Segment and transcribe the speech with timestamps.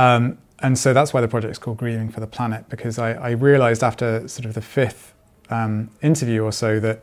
[0.00, 3.12] Um, and so that's why the project is called Grieving for the Planet, because I,
[3.12, 5.12] I realized after sort of the fifth
[5.50, 7.02] um, interview or so that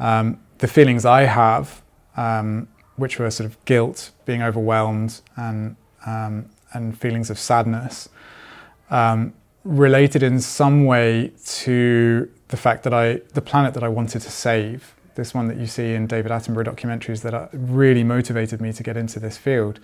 [0.00, 1.82] um, the feelings I have,
[2.16, 5.76] um, which were sort of guilt, being overwhelmed, and,
[6.06, 8.08] um, and feelings of sadness,
[8.90, 9.32] um,
[9.62, 14.30] related in some way to the fact that I, the planet that I wanted to
[14.30, 18.82] save, this one that you see in David Attenborough documentaries that really motivated me to
[18.82, 19.78] get into this field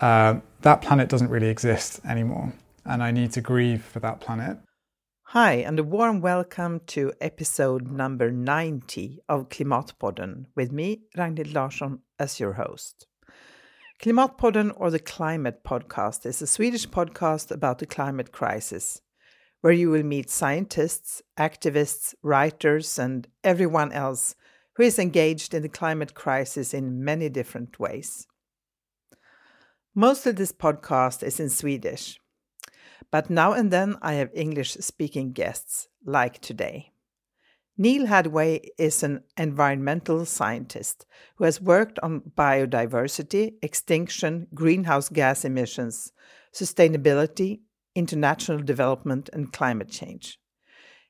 [0.00, 2.52] uh, that planet doesn't really exist anymore,
[2.84, 4.58] and I need to grieve for that planet.
[5.32, 12.00] Hi, and a warm welcome to episode number 90 of Klimatpodden with me, Ragnhild Larsson,
[12.18, 13.06] as your host.
[14.00, 19.02] Klimatpodden, or the Climate Podcast, is a Swedish podcast about the climate crisis,
[19.60, 24.34] where you will meet scientists, activists, writers, and everyone else
[24.76, 28.28] who is engaged in the climate crisis in many different ways.
[29.98, 32.20] Most of this podcast is in Swedish,
[33.10, 36.92] but now and then I have English speaking guests, like today.
[37.76, 41.04] Neal Haddaway is an environmental scientist
[41.34, 46.12] who has worked on biodiversity, extinction, greenhouse gas emissions,
[46.54, 47.62] sustainability,
[47.96, 50.38] international development, and climate change.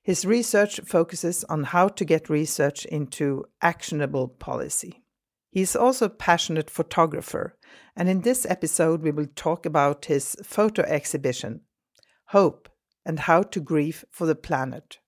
[0.02, 5.02] His research focuses on how to get research into actionable policy.
[5.50, 7.56] He is also a passionate photographer,
[7.96, 11.62] and in this episode, we will talk about his photo exhibition,
[12.26, 12.68] Hope
[13.04, 14.98] and How to Grieve for the Planet,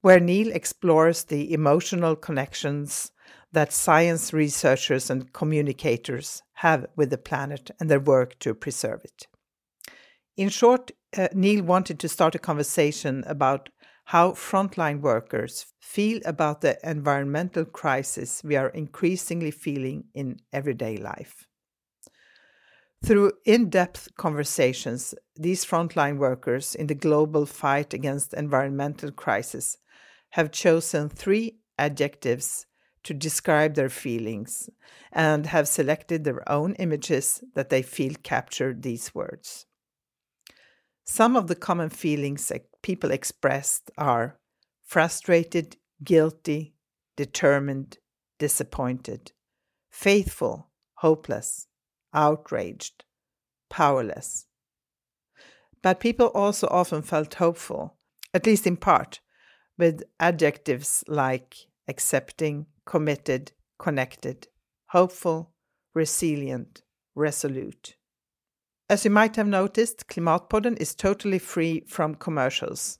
[0.00, 3.10] where Neal explores the emotional connections
[3.52, 9.26] that science researchers and communicators have with the planet and their work to preserve it.
[10.36, 13.70] In short, uh, Neal wanted to start a conversation about
[14.08, 21.46] how frontline workers feel about the environmental crisis we are increasingly feeling in everyday life.
[23.04, 29.76] Through in depth conversations, these frontline workers in the global fight against environmental crisis
[30.30, 32.64] have chosen three adjectives
[33.02, 34.70] to describe their feelings
[35.12, 39.66] and have selected their own images that they feel capture these words.
[41.04, 42.50] Some of the common feelings
[42.82, 44.38] people expressed are
[44.84, 46.74] frustrated, guilty,
[47.16, 47.98] determined,
[48.38, 49.32] disappointed,
[49.90, 51.66] faithful, hopeless,
[52.14, 53.04] outraged,
[53.68, 54.46] powerless.
[55.82, 57.96] But people also often felt hopeful,
[58.32, 59.20] at least in part,
[59.76, 61.56] with adjectives like
[61.86, 64.48] accepting, committed, connected,
[64.86, 65.52] hopeful,
[65.94, 66.82] resilient,
[67.14, 67.97] resolute.
[68.90, 72.98] As you might have noticed, Klimatpodden is totally free from commercials.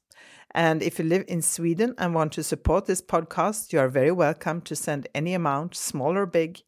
[0.50, 4.12] And if you live in Sweden and want to support this podcast, you are very
[4.12, 6.60] welcome to send any amount, small or big,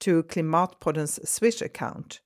[0.00, 2.20] to Klimatpodden's Swish account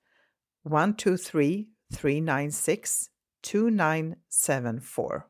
[0.62, 3.10] 123 396
[3.43, 5.28] 2974.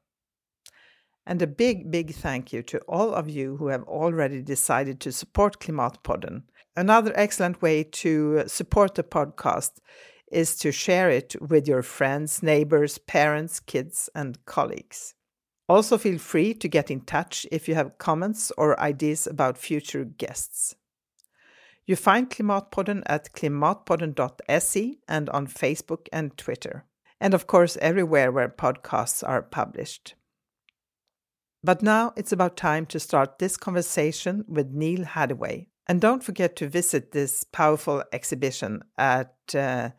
[1.27, 5.13] And a big, big thank you to all of you who have already decided to
[5.13, 6.43] support Klimatpodden.
[6.77, 9.81] Another excellent way to support the podcast
[10.31, 15.15] is to share it with your friends, neighbors, parents, kids, and colleagues.
[15.69, 20.05] Also, feel free to get in touch if you have comments or ideas about future
[20.05, 20.75] guests.
[21.87, 26.85] You find Klimatpodden at klimatpodden.se and on Facebook and Twitter.
[27.21, 30.15] And of course, everywhere where podcasts are published.
[31.65, 35.69] But now it's about time to start this conversation with Neal Haddaway.
[35.87, 39.91] And don't forget to visit this powerful exhibition at uh,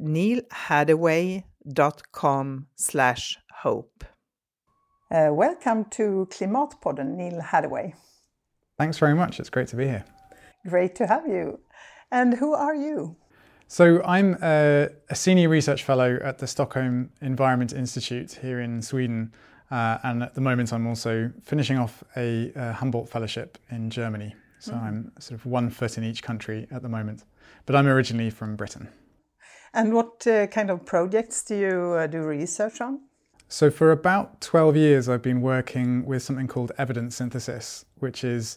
[0.00, 4.04] nealhaddaway.com slash hope.
[5.10, 7.94] Uh, welcome to Klimatpodden, Neal Haddaway.
[8.78, 9.40] Thanks very much.
[9.40, 10.04] It's great to be here.
[10.68, 11.60] Great to have you.
[12.10, 13.16] And who are you?
[13.68, 19.32] So, I'm a, a senior research fellow at the Stockholm Environment Institute here in Sweden.
[19.70, 24.34] Uh, and at the moment, I'm also finishing off a, a Humboldt Fellowship in Germany.
[24.60, 24.84] So, mm-hmm.
[24.84, 27.24] I'm sort of one foot in each country at the moment.
[27.64, 28.88] But I'm originally from Britain.
[29.76, 33.00] And what uh, kind of projects do you uh, do research on?
[33.48, 38.56] So, for about 12 years, I've been working with something called evidence synthesis, which is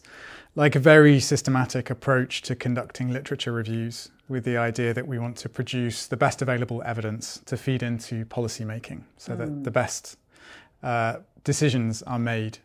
[0.56, 5.36] like a very systematic approach to conducting literature reviews with the idea that we want
[5.36, 9.38] to produce the best available evidence to feed into policy making so mm.
[9.38, 10.16] that the best
[10.82, 12.58] uh, decisions are made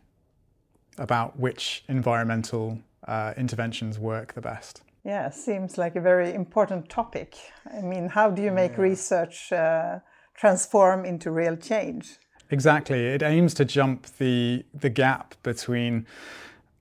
[0.97, 4.81] about which environmental uh, interventions work the best.
[5.05, 7.37] Yeah, seems like a very important topic.
[7.71, 8.81] I mean, how do you make yeah.
[8.81, 9.99] research uh,
[10.33, 12.17] transform into real change?
[12.49, 13.05] Exactly.
[13.05, 16.07] It aims to jump the the gap between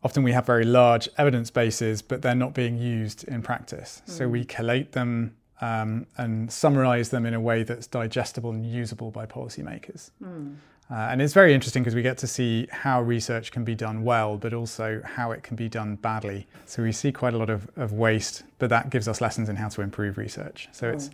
[0.02, 4.02] often we have very large evidence bases, but they're not being used in practice.
[4.06, 4.10] Mm.
[4.10, 9.10] So we collate them um, and summarize them in a way that's digestible and usable
[9.10, 10.10] by policymakers.
[10.22, 10.56] Mm.
[10.94, 14.04] Uh, and it's very interesting because we get to see how research can be done
[14.04, 16.46] well, but also how it can be done badly.
[16.66, 19.56] So we see quite a lot of, of waste, but that gives us lessons in
[19.56, 20.68] how to improve research.
[20.70, 20.94] So mm.
[20.94, 21.10] it's,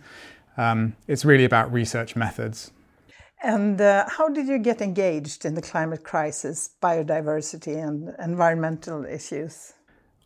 [0.55, 2.69] um, it's really about research methods.
[3.41, 9.73] And uh, how did you get engaged in the climate crisis, biodiversity, and environmental issues?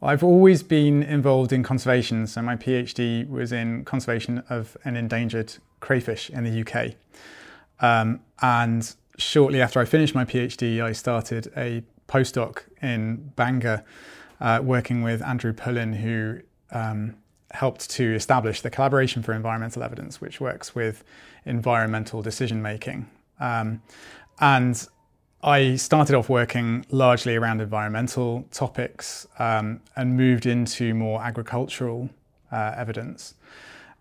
[0.02, 2.28] I've always been involved in conservation.
[2.28, 6.96] So my PhD was in conservation of an endangered crayfish in the UK.
[7.80, 13.84] Um, and shortly after I finished my PhD, I started a postdoc in Bangor,
[14.40, 16.40] uh, working with Andrew Pullin, who
[16.72, 17.16] um,
[17.52, 21.04] helped to establish the Collaboration for Environmental Evidence, which works with
[21.46, 23.10] environmental decision making.
[23.40, 23.82] Um,
[24.40, 24.88] and
[25.44, 32.10] I started off working largely around environmental topics um, and moved into more agricultural
[32.52, 33.36] uh, evidence.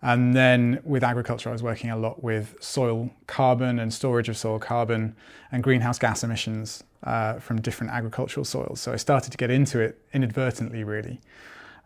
[0.05, 4.37] And then with agriculture, I was working a lot with soil carbon and storage of
[4.37, 5.17] soil carbon
[5.51, 8.83] and greenhouse gas emissions uh, from different agricultural soils.
[8.83, 11.23] So I started to get into it inadvertently, really.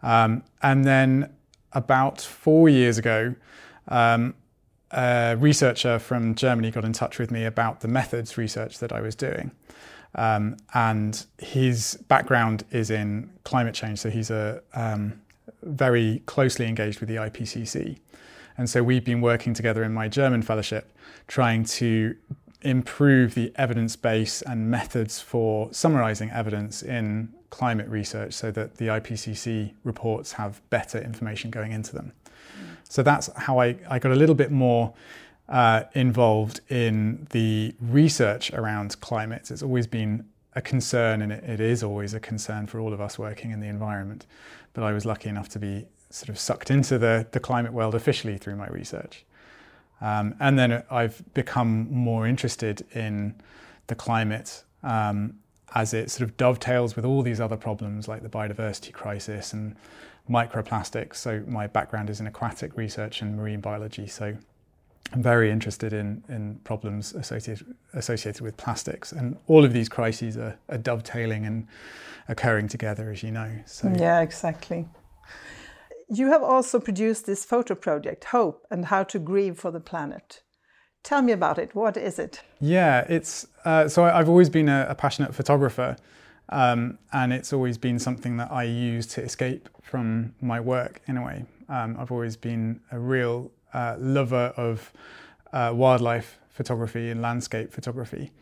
[0.03, 1.32] Um, and then
[1.73, 3.37] about four years ago,
[3.87, 4.35] um,
[4.91, 9.00] a researcher from Germany got in touch with me about the methods research that I
[9.00, 9.53] was doing.
[10.17, 15.20] Um, and his background is in climate change, so he's a um,
[15.62, 17.99] very closely engaged with the IPCC.
[18.56, 20.93] And so we've been working together in my German fellowship,
[21.28, 22.16] trying to
[22.62, 28.87] improve the evidence base and methods for summarizing evidence in climate research so that the
[28.87, 32.12] IPCC reports have better information going into them.
[32.88, 34.94] So that's how I, I got a little bit more
[35.49, 39.50] uh, involved in the research around climate.
[39.50, 43.00] It's always been a concern, and it, it is always a concern for all of
[43.00, 44.26] us working in the environment.
[44.78, 47.96] But I was lucky enough to be sort of sucked into the, the climate world
[47.96, 49.25] officially through my research.
[50.00, 53.34] Um, and then I've become more interested in
[53.88, 55.34] the climate um,
[55.75, 59.75] as it sort of dovetails with all these other problems like the biodiversity crisis and
[60.30, 61.16] microplastics.
[61.16, 64.06] So my background is in aquatic research and marine biology.
[64.06, 64.36] So
[65.12, 69.10] I'm very interested in, in problems associated, associated with plastics.
[69.10, 71.66] And all of these crises are, are dovetailing and
[72.28, 73.50] occurring together, as you know.
[73.66, 74.86] So Yeah, exactly.
[76.08, 80.42] You have also produced this photo project, Hope and How to Grieve for the Planet.
[81.02, 81.75] Tell me about it.
[81.75, 82.42] What is it?
[82.60, 85.96] Yeah, it's uh, so I've always been a, a passionate photographer,
[86.48, 91.16] um, and it's always been something that I use to escape from my work in
[91.16, 91.44] a way.
[91.69, 94.92] Um, I've always been a real uh, lover of
[95.52, 98.32] uh, wildlife photography and landscape photography.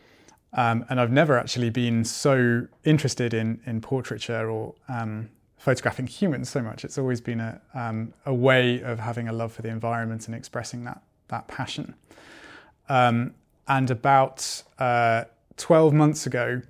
[0.53, 6.49] Um, and I've never actually been so interested in, in portraiture or um, photographing humans
[6.49, 6.85] so much.
[6.85, 10.35] It's always been a, um, a way of having a love for the environment and
[10.35, 11.95] expressing that, that passion.
[12.89, 13.33] Um,
[13.67, 15.25] and about uh,
[15.57, 16.61] 12 months ago,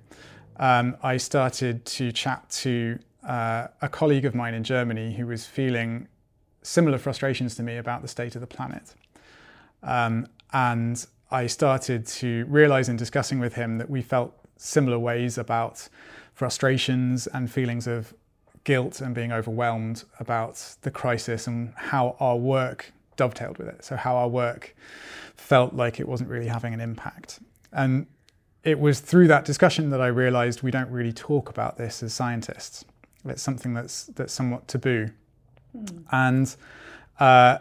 [0.56, 5.46] um, I started to chat to uh, a colleague of mine in Germany who was
[5.46, 6.08] feeling
[6.62, 8.94] similar frustrations to me about the state of the planet.
[9.82, 15.38] Um, and I started to realize in discussing with him that we felt similar ways
[15.38, 15.88] about
[16.34, 18.14] frustrations and feelings of
[18.64, 23.84] guilt and being overwhelmed about the crisis and how our work dovetailed with it.
[23.84, 24.74] So, how our work
[25.36, 27.40] felt like it wasn't really having an impact.
[27.72, 28.06] And
[28.64, 32.12] it was through that discussion that I realized we don't really talk about this as
[32.12, 32.84] scientists.
[33.24, 35.10] It's something that's, that's somewhat taboo.
[35.76, 36.04] Mm.
[36.10, 36.56] And
[37.20, 37.58] uh,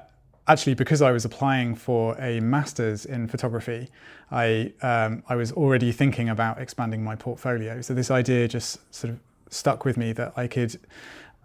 [0.47, 3.89] actually, because I was applying for a master's in photography,
[4.31, 7.81] I, um, I was already thinking about expanding my portfolio.
[7.81, 10.79] So this idea just sort of stuck with me that I could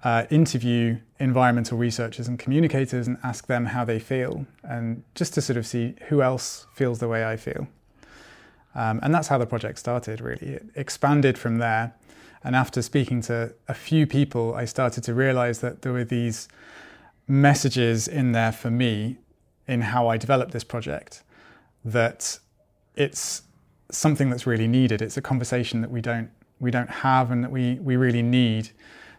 [0.05, 5.41] uh, interview environmental researchers and communicators and ask them how they feel, and just to
[5.41, 7.69] sort of see who else feels the way I feel.
[8.75, 10.55] Um, and that's how the project started, really.
[10.55, 11.95] It expanded from there.
[12.43, 16.49] And after speaking to a few people, I started to realize that there were these
[17.33, 19.17] messages in there for me
[19.67, 21.23] in how I developed this project
[21.83, 22.39] that
[22.95, 23.43] it's
[23.91, 25.01] something that's really needed.
[25.01, 28.71] It's a conversation that we don't we don't have and that we, we really need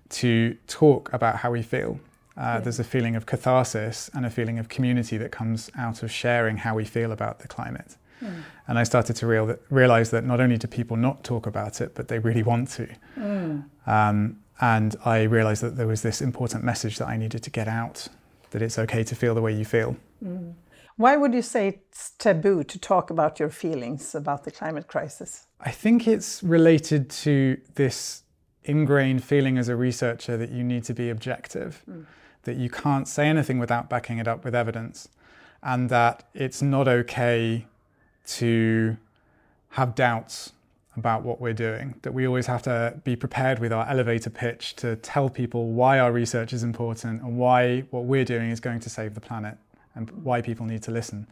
[0.10, 2.00] to talk about how we feel.
[2.38, 2.60] Uh, yeah.
[2.60, 6.55] There's a feeling of catharsis and a feeling of community that comes out of sharing
[6.58, 7.98] how we feel about the climate.
[8.22, 8.43] Mm.
[8.67, 11.96] And I started to real, realize that not only do people not talk about it,
[11.96, 12.88] but they really want to.
[13.17, 13.65] Mm.
[13.86, 17.67] Um, and I realized that there was this important message that I needed to get
[17.67, 18.08] out
[18.51, 19.98] that it's okay to feel the way you feel.
[20.24, 20.53] Mm.
[20.96, 25.48] Why would you say it's taboo to talk about your feelings about the climate crisis?
[25.60, 28.24] I think it's related to this
[28.63, 31.84] ingrained feeling as a researcher that you need to be objective.
[31.89, 32.05] Mm.
[32.43, 35.10] that you can't say anything without backing it up with evidence,
[35.62, 37.65] and that it's not okay
[38.25, 38.98] to
[39.70, 40.51] have doubts
[40.96, 44.76] about what we're doing, that we always have to be prepared with our elevator pitch
[44.76, 48.80] to tell people why our research is important and why what we're doing is going
[48.80, 49.58] to save the planet
[49.96, 51.28] and why people need to listen.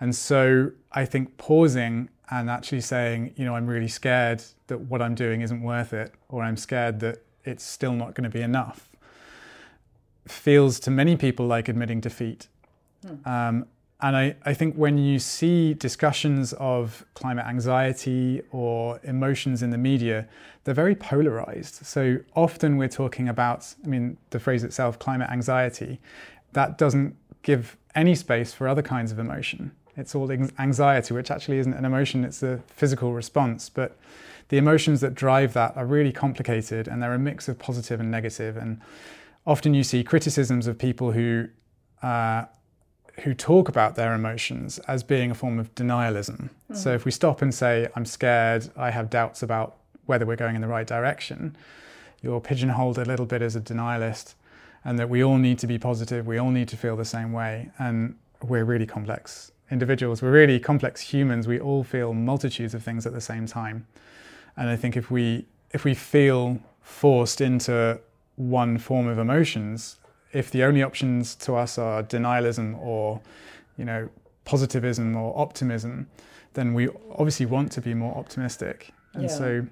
[0.00, 5.00] And so I think pausing and actually saying, you know, I'm really scared that what
[5.00, 8.42] I'm doing isn't worth it, or I'm scared that it's still not going to be
[8.42, 8.90] enough,
[10.26, 12.48] feels to many people like admitting defeat.
[13.06, 13.28] Hmm.
[13.28, 13.66] Um,
[14.00, 19.78] and I, I think when you see discussions of climate anxiety or emotions in the
[19.78, 20.28] media,
[20.62, 21.84] they're very polarized.
[21.84, 26.00] So often we're talking about, I mean, the phrase itself, climate anxiety,
[26.52, 29.72] that doesn't give any space for other kinds of emotion.
[29.96, 33.68] It's all anxiety, which actually isn't an emotion, it's a physical response.
[33.68, 33.98] But
[34.48, 38.12] the emotions that drive that are really complicated and they're a mix of positive and
[38.12, 38.56] negative.
[38.56, 38.80] And
[39.44, 41.48] often you see criticisms of people who
[42.00, 42.44] uh,
[43.20, 46.50] who talk about their emotions as being a form of denialism.
[46.70, 46.76] Mm.
[46.76, 50.54] So if we stop and say, I'm scared, I have doubts about whether we're going
[50.54, 51.56] in the right direction,
[52.22, 54.34] you're pigeonholed a little bit as a denialist,
[54.84, 57.32] and that we all need to be positive, we all need to feel the same
[57.32, 62.82] way, and we're really complex individuals, we're really complex humans, we all feel multitudes of
[62.82, 63.86] things at the same time.
[64.56, 68.00] And I think if we if we feel forced into
[68.36, 69.97] one form of emotions,
[70.32, 73.20] if the only options to us are denialism or,
[73.76, 74.08] you know,
[74.44, 76.08] positivism or optimism,
[76.54, 78.92] then we obviously want to be more optimistic.
[79.14, 79.28] And yeah.
[79.28, 79.66] so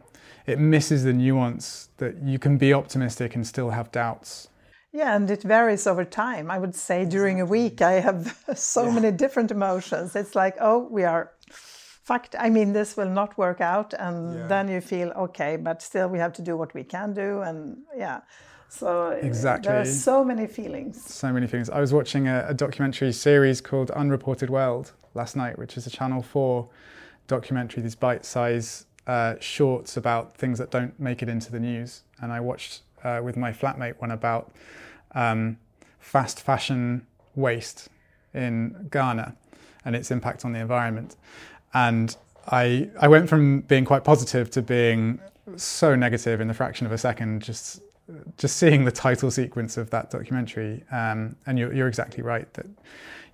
[0.46, 4.48] it misses the nuance that you can be optimistic and still have doubts.
[4.92, 6.50] Yeah, and it varies over time.
[6.50, 8.92] I would say during a week I have so yeah.
[8.92, 10.16] many different emotions.
[10.16, 12.36] It's like, oh, we are fucked.
[12.38, 13.92] I mean, this will not work out.
[13.92, 14.46] And yeah.
[14.46, 17.42] then you feel, okay, but still we have to do what we can do.
[17.42, 18.20] And yeah.
[18.68, 21.02] So exactly, there are so many feelings.
[21.02, 21.70] So many feelings.
[21.70, 25.90] I was watching a, a documentary series called Unreported World last night, which is a
[25.90, 26.68] Channel Four
[27.26, 27.82] documentary.
[27.82, 32.02] These bite-sized uh, shorts about things that don't make it into the news.
[32.20, 34.52] And I watched uh, with my flatmate one about
[35.14, 35.58] um,
[35.98, 37.88] fast fashion waste
[38.34, 39.36] in Ghana
[39.84, 41.16] and its impact on the environment.
[41.72, 42.16] And
[42.48, 45.20] I I went from being quite positive to being
[45.56, 47.80] so negative in the fraction of a second, just
[48.38, 52.66] just seeing the title sequence of that documentary, um, and you're, you're, exactly right that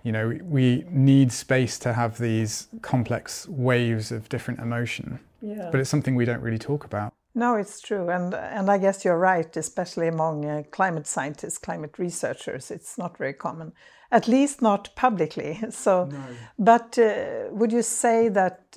[0.03, 5.19] you know we need space to have these complex waves of different emotion.
[5.41, 5.69] Yeah.
[5.71, 7.13] But it's something we don't really talk about.
[7.35, 11.99] No, it's true, and and I guess you're right, especially among uh, climate scientists, climate
[11.99, 12.71] researchers.
[12.71, 13.73] It's not very common,
[14.11, 15.61] at least not publicly.
[15.71, 16.23] So, no.
[16.59, 18.77] but uh, would you say that?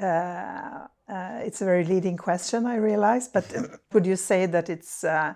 [0.00, 3.52] Uh, uh, it's a very leading question, I realize, but
[3.92, 5.34] would you say that it's uh,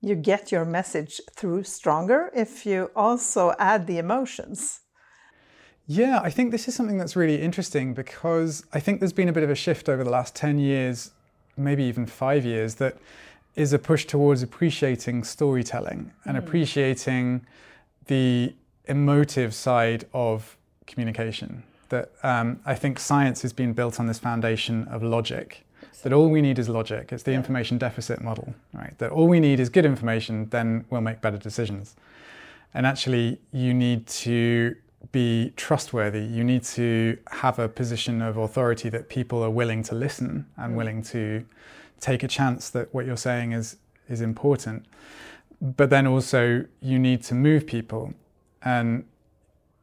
[0.00, 4.80] you get your message through stronger if you also add the emotions?
[5.86, 9.32] Yeah, I think this is something that's really interesting because I think there's been a
[9.32, 11.10] bit of a shift over the last 10 years,
[11.56, 12.96] maybe even five years, that
[13.54, 16.40] is a push towards appreciating storytelling and mm.
[16.40, 17.44] appreciating
[18.06, 18.54] the
[18.86, 21.62] emotive side of communication
[21.92, 25.64] that um, I think science has been built on this foundation of logic.
[26.02, 27.12] That all we need is logic.
[27.12, 28.98] It's the information deficit model, right?
[28.98, 31.94] That all we need is good information, then we'll make better decisions.
[32.74, 34.74] And actually, you need to
[35.12, 36.24] be trustworthy.
[36.24, 40.72] You need to have a position of authority that people are willing to listen and
[40.72, 40.76] mm.
[40.76, 41.44] willing to
[42.00, 43.76] take a chance that what you're saying is
[44.08, 44.86] is important.
[45.60, 48.14] But then also you need to move people.
[48.64, 49.04] And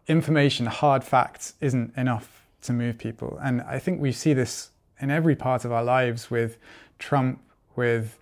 [0.10, 3.40] information, hard facts, isn't enough to move people.
[3.42, 6.58] And I think we see this in every part of our lives with
[6.98, 7.40] Trump,
[7.76, 8.20] with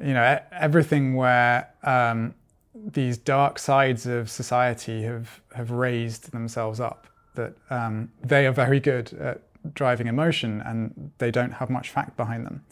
[0.00, 2.34] you know everything where um,
[2.74, 7.06] these dark sides of society have have raised themselves up.
[7.34, 9.40] That um, they are very good at
[9.74, 12.62] driving emotion, and they don't have much fact behind them.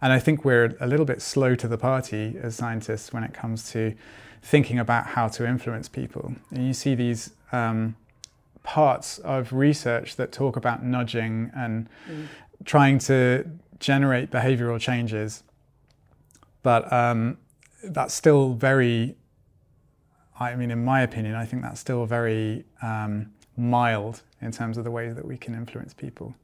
[0.00, 3.34] And I think we're a little bit slow to the party as scientists when it
[3.34, 3.94] comes to
[4.42, 6.34] thinking about how to influence people.
[6.52, 7.96] And you see these um,
[8.62, 12.26] parts of research that talk about nudging and mm.
[12.64, 13.48] trying to
[13.80, 15.42] generate behavioral changes.
[16.62, 17.38] But um,
[17.82, 19.16] that's still very,
[20.38, 24.84] I mean, in my opinion, I think that's still very um, mild in terms of
[24.84, 26.34] the ways that we can influence people.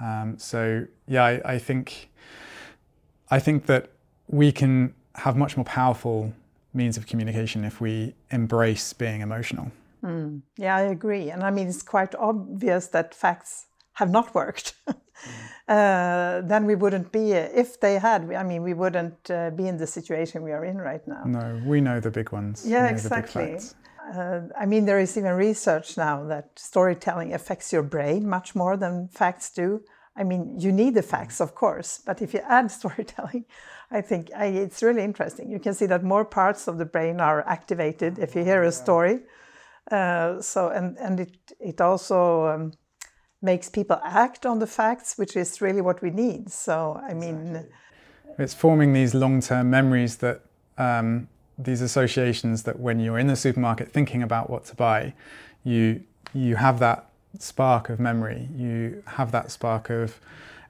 [0.00, 2.10] Um, so yeah, I, I, think
[3.30, 3.90] I think that
[4.28, 6.32] we can have much more powerful
[6.72, 9.72] means of communication if we embrace being emotional.
[10.02, 11.30] Mm, yeah, I agree.
[11.30, 14.74] And I mean, it's quite obvious that facts have not worked.
[15.68, 19.76] uh, then we wouldn't be, if they had, I mean, we wouldn't uh, be in
[19.76, 21.24] the situation we are in right now.
[21.24, 22.64] No, we know the big ones.
[22.66, 23.58] Yeah, exactly.
[24.14, 28.76] Uh, I mean, there is even research now that storytelling affects your brain much more
[28.76, 29.82] than facts do.
[30.16, 33.44] I mean, you need the facts, of course, but if you add storytelling,
[33.90, 35.50] I think I, it's really interesting.
[35.50, 38.72] You can see that more parts of the brain are activated if you hear a
[38.72, 39.20] story.
[39.90, 42.72] Uh, so, and and it it also um,
[43.40, 46.50] makes people act on the facts, which is really what we need.
[46.50, 47.66] So, I mean,
[48.38, 50.42] it's forming these long-term memories that.
[50.76, 51.28] Um,
[51.58, 55.12] these associations that when you're in the supermarket thinking about what to buy,
[55.64, 56.02] you
[56.32, 58.48] you have that spark of memory.
[58.56, 60.20] You have that spark of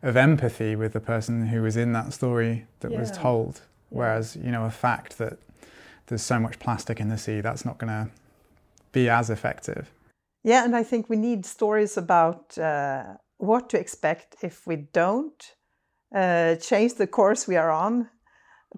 [0.02, 3.00] of empathy with the person who was in that story that yeah.
[3.00, 3.60] was told.
[3.90, 5.38] Whereas you know a fact that
[6.06, 8.10] there's so much plastic in the sea, that's not going to
[8.92, 9.90] be as effective.
[10.45, 13.04] Yeah, and I think we need stories about uh,
[13.38, 15.54] what to expect if we don't
[16.14, 18.09] uh, change the course we are on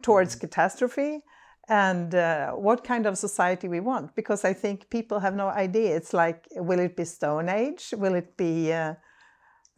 [0.02, 0.40] towards mm-hmm.
[0.40, 1.20] catastrophe
[1.68, 5.96] and uh, what kind of society we want because i think people have no idea
[5.96, 8.72] it's like will it be stone age will it be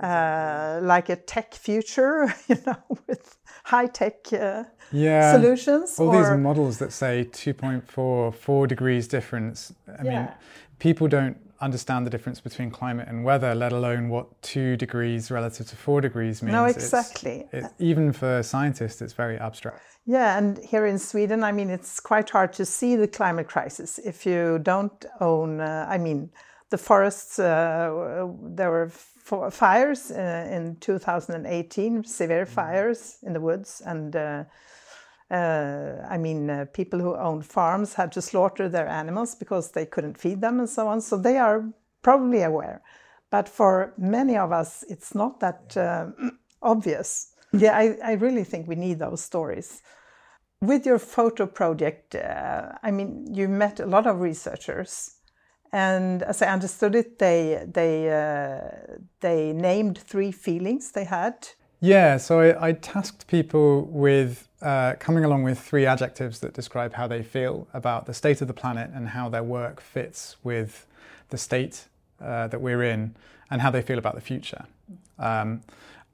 [0.02, 5.32] uh, like a tech future you know with high tech uh, yeah.
[5.32, 6.16] solutions all or...
[6.16, 10.10] these models that say 2.4 4 degrees difference i yeah.
[10.10, 10.28] mean
[10.78, 15.66] people don't understand the difference between climate and weather, let alone what two degrees relative
[15.68, 16.52] to four degrees means.
[16.52, 17.46] No, exactly.
[17.52, 19.80] It's, even for scientists, it's very abstract.
[20.04, 23.98] Yeah, and here in Sweden, I mean, it's quite hard to see the climate crisis
[23.98, 26.30] if you don't own, uh, I mean,
[26.70, 28.90] the forests, uh, there were
[29.22, 32.54] fires uh, in 2018, severe mm-hmm.
[32.54, 34.44] fires in the woods, and uh,
[35.32, 39.86] uh, I mean, uh, people who own farms had to slaughter their animals because they
[39.86, 41.00] couldn't feed them and so on.
[41.00, 41.64] So they are
[42.02, 42.82] probably aware.
[43.30, 46.08] But for many of us, it's not that uh,
[46.60, 47.32] obvious.
[47.52, 49.82] Yeah, I, I, really think we need those stories.
[50.60, 55.14] With your photo project, uh, I mean, you met a lot of researchers.
[55.72, 61.48] And as I understood it, they, they, uh, they named three feelings they had.
[61.80, 66.92] Yeah, so I, I tasked people with uh, coming along with three adjectives that describe
[66.92, 70.86] how they feel about the state of the planet and how their work fits with
[71.30, 71.86] the state
[72.20, 73.16] uh, that we're in
[73.50, 74.64] and how they feel about the future.
[75.18, 75.62] Um,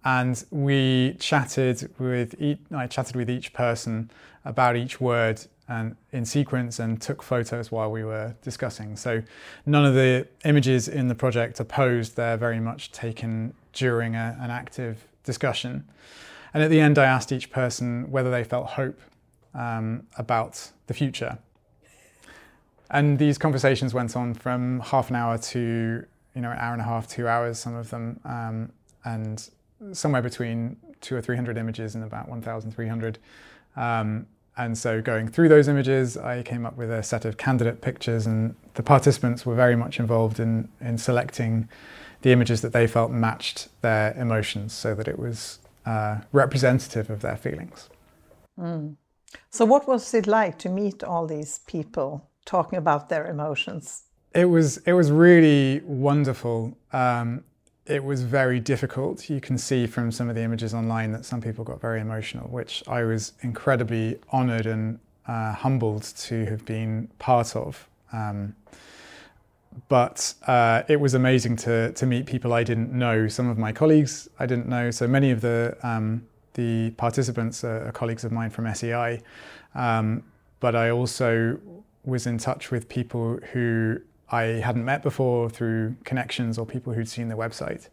[0.05, 4.11] and we chatted with each, I chatted with each person
[4.45, 8.97] about each word and in sequence and took photos while we were discussing.
[8.97, 9.23] So
[9.67, 14.37] none of the images in the project are posed; they're very much taken during a,
[14.41, 15.87] an active discussion.
[16.55, 18.99] And at the end, I asked each person whether they felt hope
[19.55, 21.39] um, about the future.
[22.91, 26.81] And these conversations went on from half an hour to you know an hour and
[26.81, 28.73] a half, two hours, some of them, um,
[29.05, 29.49] and
[29.93, 33.19] somewhere between two or three hundred images and about 1,300.
[33.77, 34.27] Um,
[34.59, 38.27] and so going through those images, I came up with a set of candidate pictures,
[38.27, 41.69] and the participants were very much involved in in selecting
[42.23, 47.21] the images that they felt matched their emotions, so that it was uh, representative of
[47.21, 47.89] their feelings.
[48.59, 48.97] Mm.
[49.51, 54.03] So, what was it like to meet all these people talking about their emotions?
[54.35, 56.77] It was it was really wonderful.
[56.93, 57.45] Um,
[57.89, 59.31] it was very difficult.
[59.31, 62.47] You can see from some of the images online that some people got very emotional,
[62.49, 67.89] which I was incredibly honoured and uh, humbled to have been part of.
[68.13, 68.55] Um,
[69.89, 73.29] but uh, it was amazing to to meet people I didn't know.
[73.29, 74.91] Some of my colleagues I didn't know.
[74.91, 79.23] So many of the um, the participants are, colleagues of mine from SEI,
[79.75, 80.25] um,
[80.61, 81.61] but I also
[82.05, 87.09] was in touch with people who I hadn't met before through connections or people who'd
[87.09, 87.89] seen the website.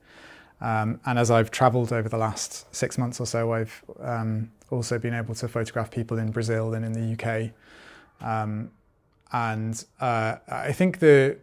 [0.61, 4.97] Um, and as I've travelled over the last six months or so, I've um, also
[4.97, 7.51] been able to photograph people in Brazil and in the UK.
[8.25, 8.71] Um,
[9.31, 11.37] and uh, I think the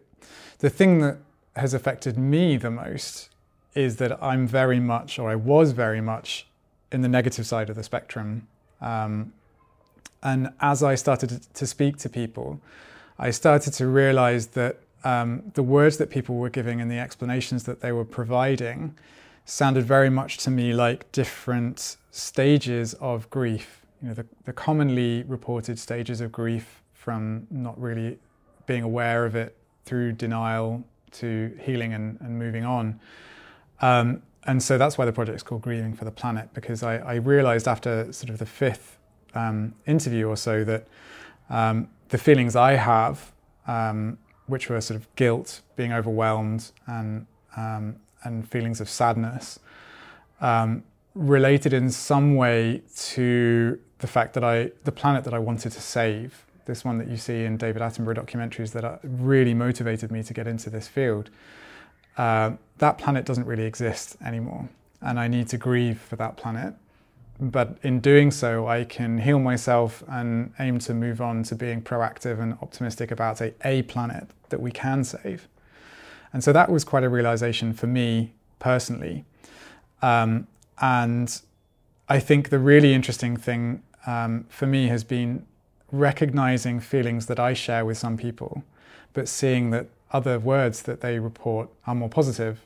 [0.59, 1.17] the thing that
[1.55, 3.29] has affected me the most
[3.75, 6.47] is that I'm very much, or I was very much,
[6.91, 8.47] in the negative side of the spectrum.
[8.79, 9.33] Um,
[10.21, 12.61] and as I started to speak to people,
[13.23, 17.63] I started to realize that um, the words that people were giving and the explanations
[17.63, 18.95] that they were providing
[19.45, 23.85] sounded very much to me like different stages of grief.
[24.01, 28.19] You know, the, the commonly reported stages of grief from not really
[28.65, 29.55] being aware of it
[29.85, 32.99] through denial to healing and, and moving on.
[33.79, 36.97] Um, and so that's why the project is called Grieving for the Planet, because I,
[36.97, 38.97] I realized after sort of the fifth
[39.33, 40.87] um, interview or so that
[41.49, 43.31] um, the feelings I have,
[43.65, 47.25] um, which were sort of guilt, being overwhelmed, and
[47.57, 49.59] um, and feelings of sadness
[50.39, 50.83] um,
[51.15, 55.81] related in some way to the fact that I, the planet that I wanted to
[55.81, 60.33] save, this one that you see in David Attenborough documentaries that really motivated me to
[60.35, 61.31] get into this field,
[62.17, 64.69] uh, that planet doesn't really exist anymore.
[65.01, 66.75] And I need to grieve for that planet.
[67.39, 71.81] But in doing so, I can heal myself and aim to move on to being
[71.81, 75.47] proactive and optimistic about a, a planet that we can save.
[76.31, 79.25] And so that was quite a realization for me personally.
[80.01, 80.47] Um,
[80.79, 81.41] and
[82.07, 85.45] I think the really interesting thing um, for me has been
[85.91, 88.63] recognizing feelings that I share with some people,
[89.13, 92.61] but seeing that other words that they report are more positive.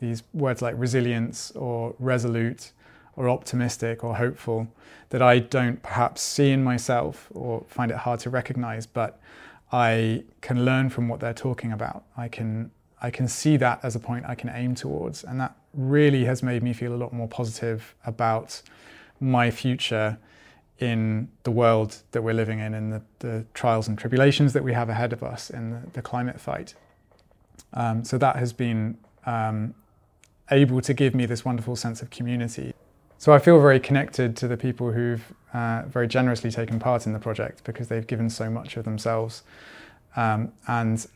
[0.00, 2.72] These words like resilience or resolute
[3.16, 4.68] or optimistic or hopeful
[5.10, 9.20] that I don't perhaps see in myself or find it hard to recognize, but
[9.70, 12.04] I can learn from what they're talking about.
[12.16, 12.70] I can
[13.04, 16.42] I can see that as a point I can aim towards, and that really has
[16.42, 18.62] made me feel a lot more positive about
[19.18, 20.18] my future
[20.78, 24.72] in the world that we're living in in the, the trials and tribulations that we
[24.72, 26.74] have ahead of us in the, the climate fight.
[27.74, 29.74] Um, so that has been um,
[30.50, 32.72] able to give me this wonderful sense of community.
[33.22, 35.22] So I feel very connected to the people who've
[35.54, 39.44] uh, very generously taken part in the project because they've given so much of themselves
[40.16, 41.06] um, and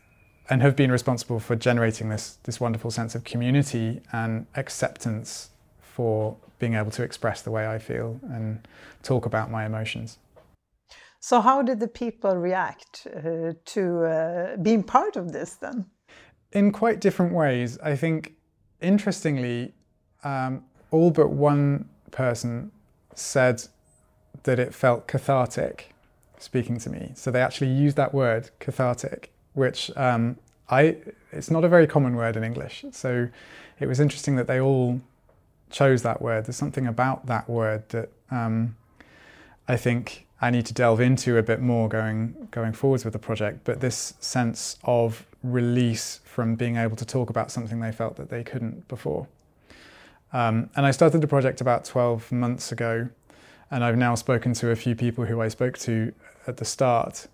[0.49, 5.49] and have been responsible for generating this this wonderful sense of community and acceptance
[5.81, 8.65] for being able to express the way I feel and
[9.03, 10.17] talk about my emotions.
[11.19, 15.87] So, how did the people react uh, to uh, being part of this then?
[16.53, 17.77] In quite different ways.
[17.79, 18.37] I think,
[18.79, 19.73] interestingly,
[20.23, 22.71] um, all but one person
[23.13, 23.63] said
[24.43, 25.93] that it felt cathartic
[26.39, 27.11] speaking to me.
[27.15, 30.37] So they actually used that word, cathartic, which um,
[30.69, 30.97] I
[31.31, 32.85] it's not a very common word in English.
[32.91, 33.29] So
[33.79, 35.01] it was interesting that they all
[35.69, 36.45] chose that word.
[36.45, 38.75] There's something about that word that um,
[39.67, 43.19] I think I need to delve into a bit more going going forwards with the
[43.29, 43.59] project.
[43.63, 48.29] But this sense of release from being able to talk about something they felt that
[48.29, 49.27] they couldn't before.
[50.33, 53.09] Um, and I started the project about 12 months ago,
[53.71, 56.13] and I've now spoken to a few people who I spoke to
[56.45, 57.27] at the start.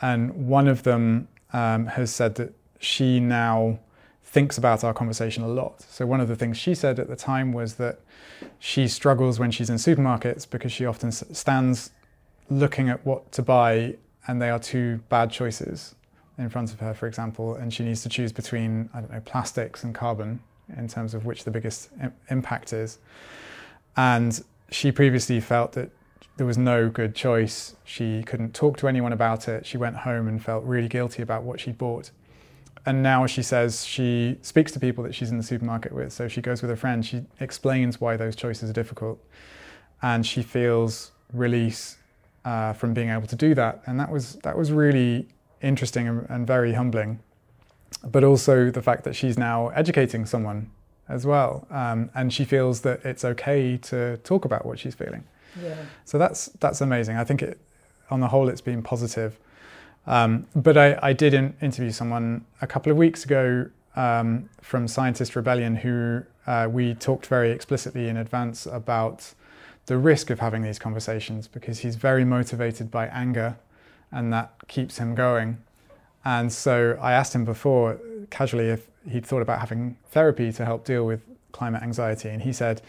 [0.00, 3.78] And one of them um, has said that she now
[4.24, 5.82] thinks about our conversation a lot.
[5.82, 8.00] So, one of the things she said at the time was that
[8.58, 11.90] she struggles when she's in supermarkets because she often stands
[12.48, 15.94] looking at what to buy and they are two bad choices
[16.38, 19.20] in front of her, for example, and she needs to choose between, I don't know,
[19.20, 20.40] plastics and carbon
[20.76, 21.90] in terms of which the biggest
[22.30, 22.98] impact is.
[23.96, 25.90] And she previously felt that
[26.36, 27.76] there was no good choice.
[27.84, 29.66] She couldn't talk to anyone about it.
[29.66, 32.10] She went home and felt really guilty about what she'd bought.
[32.84, 36.12] And now she says she speaks to people that she's in the supermarket with.
[36.12, 39.22] So she goes with a friend, she explains why those choices are difficult.
[40.00, 41.98] And she feels release
[42.44, 43.82] uh, from being able to do that.
[43.86, 45.28] And that was, that was really
[45.60, 47.20] interesting and, and very humbling.
[48.04, 50.70] But also the fact that she's now educating someone
[51.08, 51.66] as well.
[51.70, 55.24] Um, and she feels that it's okay to talk about what she's feeling.
[55.62, 55.76] Yeah.
[56.04, 57.16] So that's that's amazing.
[57.16, 57.60] I think it,
[58.10, 59.38] on the whole, it's been positive.
[60.06, 64.88] Um, but I, I did in, interview someone a couple of weeks ago um, from
[64.88, 69.32] Scientist Rebellion who uh, we talked very explicitly in advance about
[69.86, 73.56] the risk of having these conversations because he's very motivated by anger
[74.10, 75.58] and that keeps him going.
[76.24, 77.98] And so I asked him before,
[78.30, 82.28] casually, if he'd thought about having therapy to help deal with climate anxiety.
[82.28, 82.80] And he said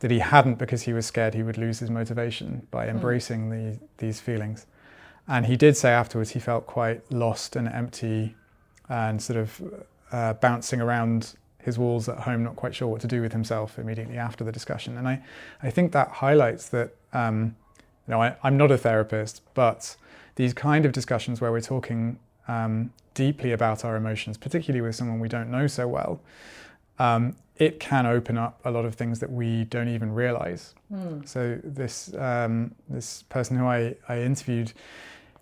[0.00, 2.90] that he hadn't because he was scared he would lose his motivation by hmm.
[2.90, 3.78] embracing mm.
[3.78, 4.66] the, these feelings.
[5.28, 8.34] And he did say afterwards he felt quite lost and empty
[8.88, 13.06] and sort of uh, bouncing around his walls at home, not quite sure what to
[13.06, 14.96] do with himself immediately after the discussion.
[14.96, 15.22] And I,
[15.62, 17.54] I think that highlights that, um,
[18.08, 19.96] you know, I, I'm not a therapist, but
[20.36, 22.18] these kind of discussions where we're talking
[22.50, 26.20] um, deeply about our emotions, particularly with someone we don't know so well,
[26.98, 30.74] um, it can open up a lot of things that we don't even realize.
[30.92, 31.28] Mm.
[31.28, 34.72] So this um, this person who I, I interviewed,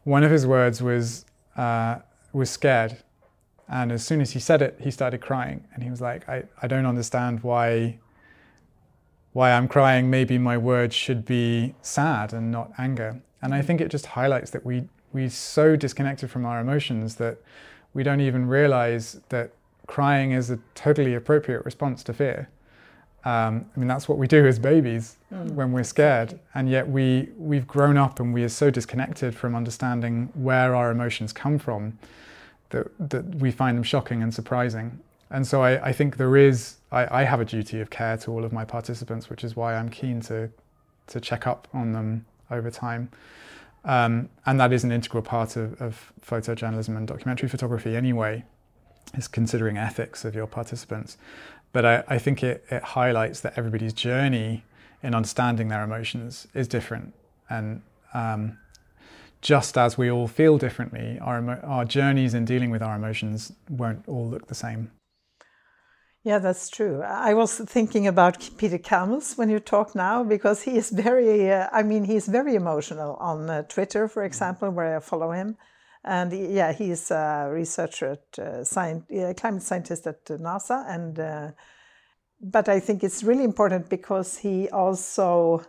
[0.04, 1.24] one of his words was
[1.56, 1.96] uh,
[2.32, 2.92] was scared,
[3.68, 6.44] and as soon as he said it, he started crying, and he was like, I,
[6.62, 7.98] I don't understand why
[9.32, 10.10] why I'm crying.
[10.10, 13.20] Maybe my words should be sad and not anger.
[13.40, 17.38] And I think it just highlights that we we're so disconnected from our emotions that
[17.94, 19.50] we don't even realize that
[19.86, 22.48] crying is a totally appropriate response to fear.
[23.24, 25.50] Um, I mean, that's what we do as babies mm.
[25.50, 29.54] when we're scared, and yet we we've grown up and we are so disconnected from
[29.56, 31.98] understanding where our emotions come from
[32.70, 35.00] that that we find them shocking and surprising.
[35.30, 38.30] and so I, I think there is, I, I, have a duty of care to
[38.30, 40.48] all of my participants, which is why I'm keen to,
[41.08, 43.10] to check up on them over time.
[43.88, 48.44] Um, and that is an integral part of, of photojournalism and documentary photography anyway,
[49.14, 51.16] is considering ethics of your participants.
[51.72, 54.64] But I, I think it, it highlights that everybody's journey
[55.02, 57.14] in understanding their emotions is different.
[57.48, 57.80] And
[58.12, 58.58] um,
[59.40, 64.06] just as we all feel differently, our, our journeys in dealing with our emotions won't
[64.06, 64.90] all look the same.
[66.28, 67.00] Yeah, that's true.
[67.00, 71.68] I was thinking about Peter Kalmus when you talk now because he is very, uh,
[71.72, 75.56] I mean, he's very emotional on uh, Twitter, for example, where I follow him.
[76.04, 79.06] And yeah, he's a researcher at uh, science,
[79.40, 80.84] climate scientist at NASA.
[80.86, 81.52] And uh,
[82.42, 85.64] but I think it's really important because he also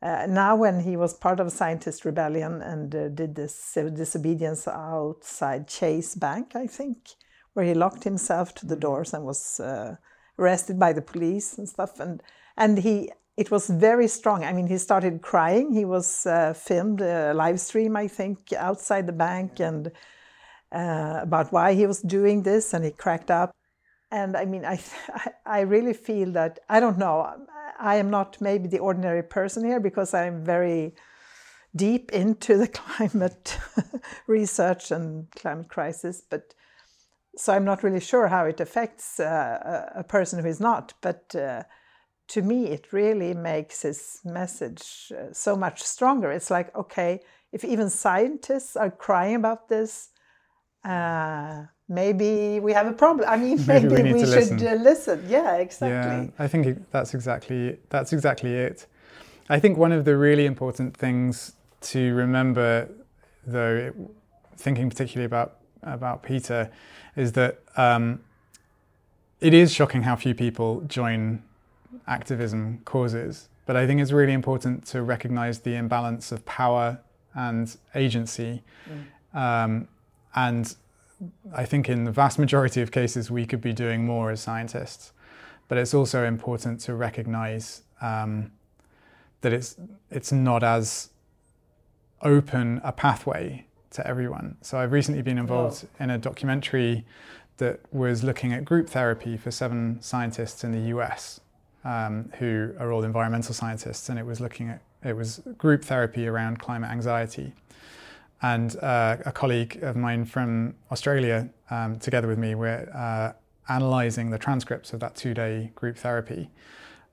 [0.00, 5.68] uh, now when he was part of Scientist Rebellion and uh, did this disobedience outside
[5.68, 7.10] Chase Bank, I think,
[7.56, 9.96] where he locked himself to the doors and was uh,
[10.38, 12.22] arrested by the police and stuff, and
[12.56, 14.44] and he it was very strong.
[14.44, 15.72] I mean, he started crying.
[15.72, 19.90] He was uh, filmed a live stream, I think, outside the bank and
[20.70, 23.54] uh, about why he was doing this, and he cracked up.
[24.10, 24.78] And I mean, I
[25.46, 27.46] I really feel that I don't know
[27.78, 30.94] I am not maybe the ordinary person here because I'm very
[31.74, 33.58] deep into the climate
[34.26, 36.54] research and climate crisis, but
[37.36, 40.94] so I'm not really sure how it affects uh, a person who is not.
[41.00, 41.62] But uh,
[42.28, 46.32] to me, it really makes his message uh, so much stronger.
[46.32, 47.20] It's like, okay,
[47.52, 50.10] if even scientists are crying about this,
[50.84, 53.28] uh, maybe we have a problem.
[53.28, 54.66] I mean, maybe, maybe we, we should listen.
[54.66, 55.24] Uh, listen.
[55.28, 56.32] Yeah, exactly.
[56.36, 58.86] Yeah, I think that's exactly that's exactly it.
[59.48, 61.52] I think one of the really important things
[61.92, 62.88] to remember,
[63.46, 63.92] though,
[64.56, 66.70] thinking particularly about about Peter,
[67.14, 68.20] is that um,
[69.40, 71.42] it is shocking how few people join
[72.06, 73.48] activism causes.
[73.66, 77.00] But I think it's really important to recognize the imbalance of power
[77.34, 78.62] and agency.
[78.88, 79.38] Mm.
[79.38, 79.88] Um,
[80.34, 80.74] and
[81.54, 85.12] I think in the vast majority of cases, we could be doing more as scientists.
[85.68, 88.52] But it's also important to recognize um,
[89.40, 89.76] that it's,
[90.10, 91.10] it's not as
[92.22, 93.65] open a pathway
[93.96, 94.56] to everyone.
[94.60, 97.04] So I've recently been involved in a documentary
[97.56, 101.40] that was looking at group therapy for seven scientists in the US
[101.84, 106.26] um, who are all environmental scientists, and it was looking at it was group therapy
[106.26, 107.52] around climate anxiety.
[108.42, 113.32] And uh, a colleague of mine from Australia, um, together with me, we're uh,
[113.68, 116.50] analysing the transcripts of that two-day group therapy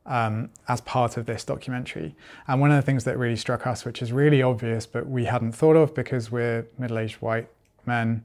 [0.05, 2.15] um, as part of this documentary.
[2.47, 5.25] And one of the things that really struck us, which is really obvious but we
[5.25, 7.47] hadn't thought of because we're middle-aged white
[7.85, 8.23] men,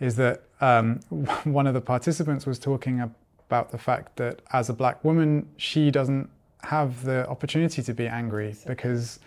[0.00, 1.00] is that um,
[1.44, 5.90] one of the participants was talking about the fact that as a black woman, she
[5.90, 6.28] doesn't
[6.62, 9.20] have the opportunity to be angry because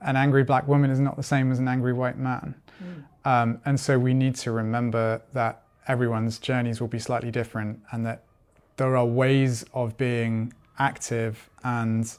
[0.00, 2.54] an angry black woman is not the same as an angry white man.
[2.82, 3.04] Mm.
[3.24, 8.04] Um, and so we need to remember that everyone's journeys will be slightly different and
[8.04, 8.24] that
[8.76, 12.16] there are ways of being active and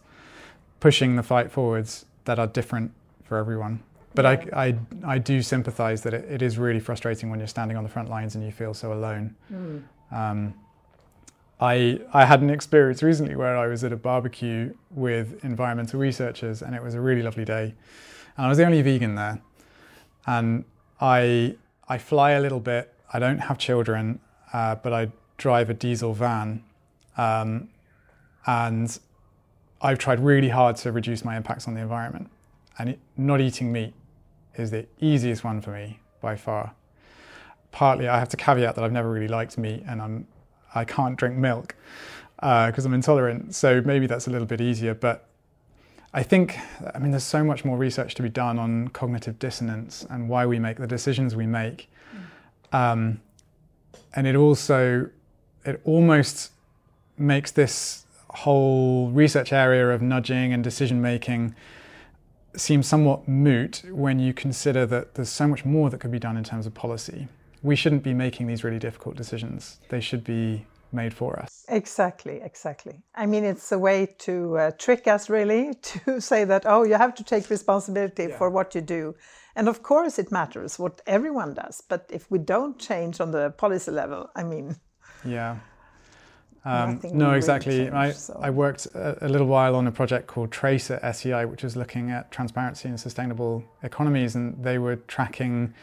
[0.79, 2.91] pushing the fight forwards that are different
[3.23, 3.81] for everyone.
[4.15, 4.25] But.
[4.25, 4.75] I, I,
[5.15, 8.11] I, do sympathize that it, it is really frustrating when you're standing on the front
[8.11, 9.35] lines and you feel so alone.
[9.51, 9.83] Mm.
[10.11, 10.53] Um,
[11.59, 16.61] I, I had an experience recently where I was at a barbecue with environmental researchers
[16.61, 17.73] and it was a really lovely day.
[18.37, 19.41] And I was the only vegan there.
[20.27, 20.65] And
[20.99, 21.55] I,
[21.87, 22.93] I fly a little bit.
[23.13, 24.19] I don't have children,
[24.51, 26.63] uh, but I drive a diesel van.
[27.17, 27.69] Um,
[28.45, 28.99] and
[29.81, 32.29] I've tried really hard to reduce my impacts on the environment.
[32.79, 33.93] And it, not eating meat
[34.55, 36.73] is the easiest one for me by far.
[37.71, 40.27] Partly, I have to caveat that I've never really liked meat and I'm,
[40.73, 41.75] I can't drink milk
[42.35, 43.55] because uh, I'm intolerant.
[43.55, 44.93] So maybe that's a little bit easier.
[44.93, 45.27] But
[46.13, 46.57] I think,
[46.93, 50.45] I mean, there's so much more research to be done on cognitive dissonance and why
[50.45, 51.89] we make the decisions we make.
[52.71, 52.77] Mm.
[52.77, 53.21] Um,
[54.15, 55.09] and it also,
[55.65, 56.51] it almost
[57.17, 61.55] makes this whole research area of nudging and decision making
[62.55, 66.37] seems somewhat moot when you consider that there's so much more that could be done
[66.37, 67.27] in terms of policy.
[67.61, 69.79] We shouldn't be making these really difficult decisions.
[69.89, 71.65] They should be made for us.
[71.69, 73.01] Exactly, exactly.
[73.15, 76.95] I mean, it's a way to uh, trick us, really, to say that, oh, you
[76.95, 78.37] have to take responsibility yeah.
[78.37, 79.15] for what you do.
[79.55, 81.81] And of course, it matters what everyone does.
[81.81, 84.75] But if we don't change on the policy level, I mean.
[85.25, 85.57] Yeah.
[86.65, 87.89] Um, no, exactly.
[88.13, 88.39] So.
[88.41, 91.75] I worked a, a, little while on a project called Trase at SEI, which was
[91.75, 95.73] looking at transparency and sustainable economies, and they were tracking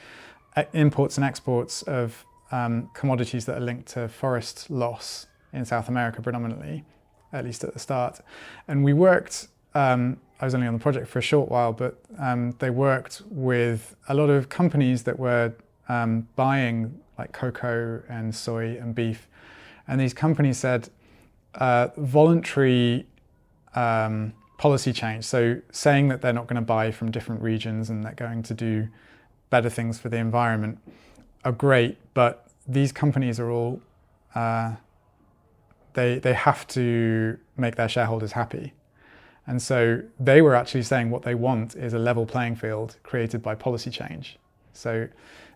[0.56, 5.88] uh, imports and exports of um, commodities that are linked to forest loss in South
[5.88, 6.84] America predominantly,
[7.32, 8.20] at least at the start.
[8.66, 12.00] And we worked, um, I was only on the project for a short while, but
[12.18, 15.52] um, they worked with a lot of companies that were
[15.88, 19.28] um, buying like cocoa and soy and beef.
[19.90, 20.88] And these companies said
[21.56, 23.06] uh, voluntary
[23.74, 28.04] um, policy change, so saying that they're not going to buy from different regions and
[28.04, 28.86] they're going to do
[29.50, 30.78] better things for the environment
[31.44, 33.82] are great, but these companies are all
[34.36, 34.76] uh,
[35.94, 38.72] they they have to make their shareholders happy,
[39.44, 43.42] and so they were actually saying what they want is a level playing field created
[43.42, 44.38] by policy change.
[44.72, 45.08] So,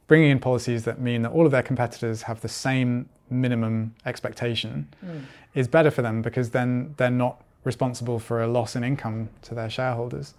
[0.08, 4.88] bringing in policies that mean that all of their competitors have the same minimum expectation
[5.04, 5.22] mm.
[5.54, 9.54] is better for them because then they're not responsible for a loss in income to
[9.54, 10.34] their shareholders.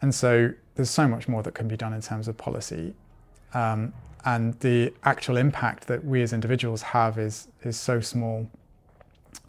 [0.00, 2.94] And so there's so much more that can be done in terms of policy.
[3.54, 3.92] Um,
[4.24, 8.48] and the actual impact that we as individuals have is is so small.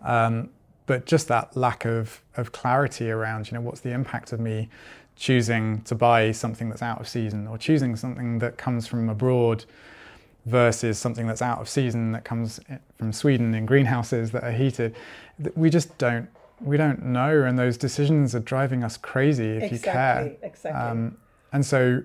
[0.02, 0.50] Um,
[0.86, 4.70] but just that lack of of clarity around, you know, what's the impact of me
[5.16, 9.64] choosing to buy something that's out of season or choosing something that comes from abroad
[10.46, 12.60] versus something that's out of season that comes
[12.98, 14.96] from Sweden in greenhouses that are heated.
[15.56, 16.28] We just don't
[16.62, 20.50] we don't know, and those decisions are driving us crazy if exactly, you care.
[20.50, 20.72] Exactly.
[20.72, 21.18] Um,
[21.52, 22.04] and so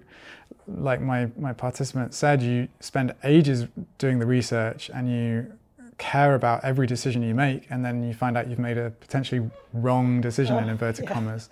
[0.66, 3.66] like my, my participant said, you spend ages
[3.98, 5.52] doing the research and you
[5.96, 9.50] care about every decision you make, and then you find out you've made a potentially
[9.72, 11.12] wrong decision oh, in inverted yeah.
[11.12, 11.48] commas,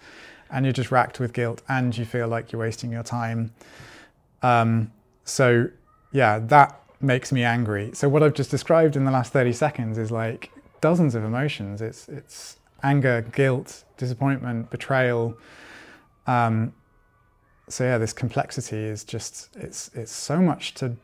[0.50, 3.52] and you're just racked with guilt, and you feel like you're wasting your time.
[4.42, 4.92] Um,
[5.24, 5.68] so,
[6.12, 7.90] yeah, that makes me angry.
[7.94, 11.82] So, what I've just described in the last 30 seconds is like dozens of emotions.
[11.82, 15.36] It's it's anger, guilt, disappointment, betrayal.
[16.26, 16.72] Um,
[17.68, 20.96] so yeah, this complexity is just it's it's so much to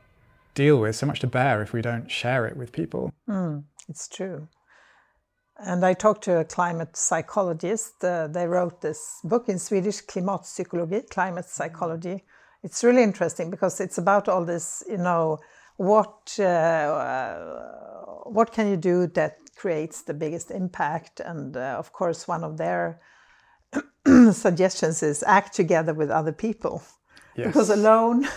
[0.54, 3.12] deal with, so much to bear if we don't share it with people.
[3.28, 4.48] Mm, it's true.
[5.58, 8.02] And I talked to a climate psychologist.
[8.02, 12.24] Uh, they wrote this book in Swedish, Klimatpsykologi, Climate Psychology.
[12.62, 15.38] It's really interesting because it's about all this, you know,
[15.76, 17.62] what uh, uh,
[18.24, 21.20] what can you do that creates the biggest impact?
[21.20, 23.00] And uh, of course, one of their
[24.32, 26.82] suggestions is act together with other people.
[27.36, 27.46] Yes.
[27.46, 28.28] Because alone,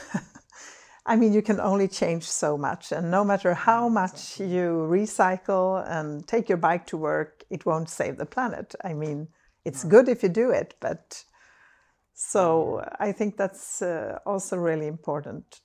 [1.05, 2.91] I mean, you can only change so much.
[2.91, 7.89] And no matter how much you recycle and take your bike to work, it won't
[7.89, 8.73] save the planet.
[8.83, 9.27] I mean,
[9.65, 11.23] it's good if you do it, but
[12.15, 15.61] so I think that's uh, also really important.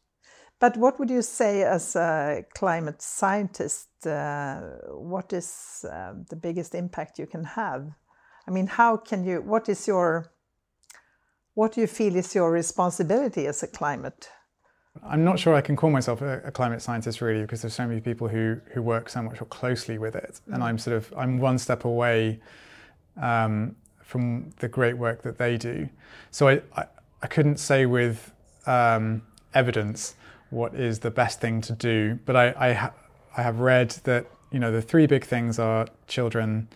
[0.59, 3.89] But what would you say as a climate scientist?
[4.05, 4.61] Uh,
[4.91, 7.91] what is uh, the biggest impact you can have?
[8.47, 10.33] I mean, how can you, what is your,
[11.55, 14.29] what do you feel is your responsibility as a climate?
[15.03, 17.87] I'm not sure I can call myself a, a climate scientist really because there's so
[17.87, 20.41] many people who, who work so much more closely with it.
[20.49, 20.55] Mm.
[20.55, 22.41] And I'm sort of, I'm one step away
[23.17, 23.77] um,
[24.11, 25.89] from the great work that they do.
[26.33, 26.85] So I, I,
[27.23, 28.33] I couldn't say with
[28.67, 29.23] um,
[29.55, 30.17] evidence
[30.51, 32.93] what is the best thing to do, but I, I, ha-
[33.37, 36.69] I have read that, you know, the three big things are children,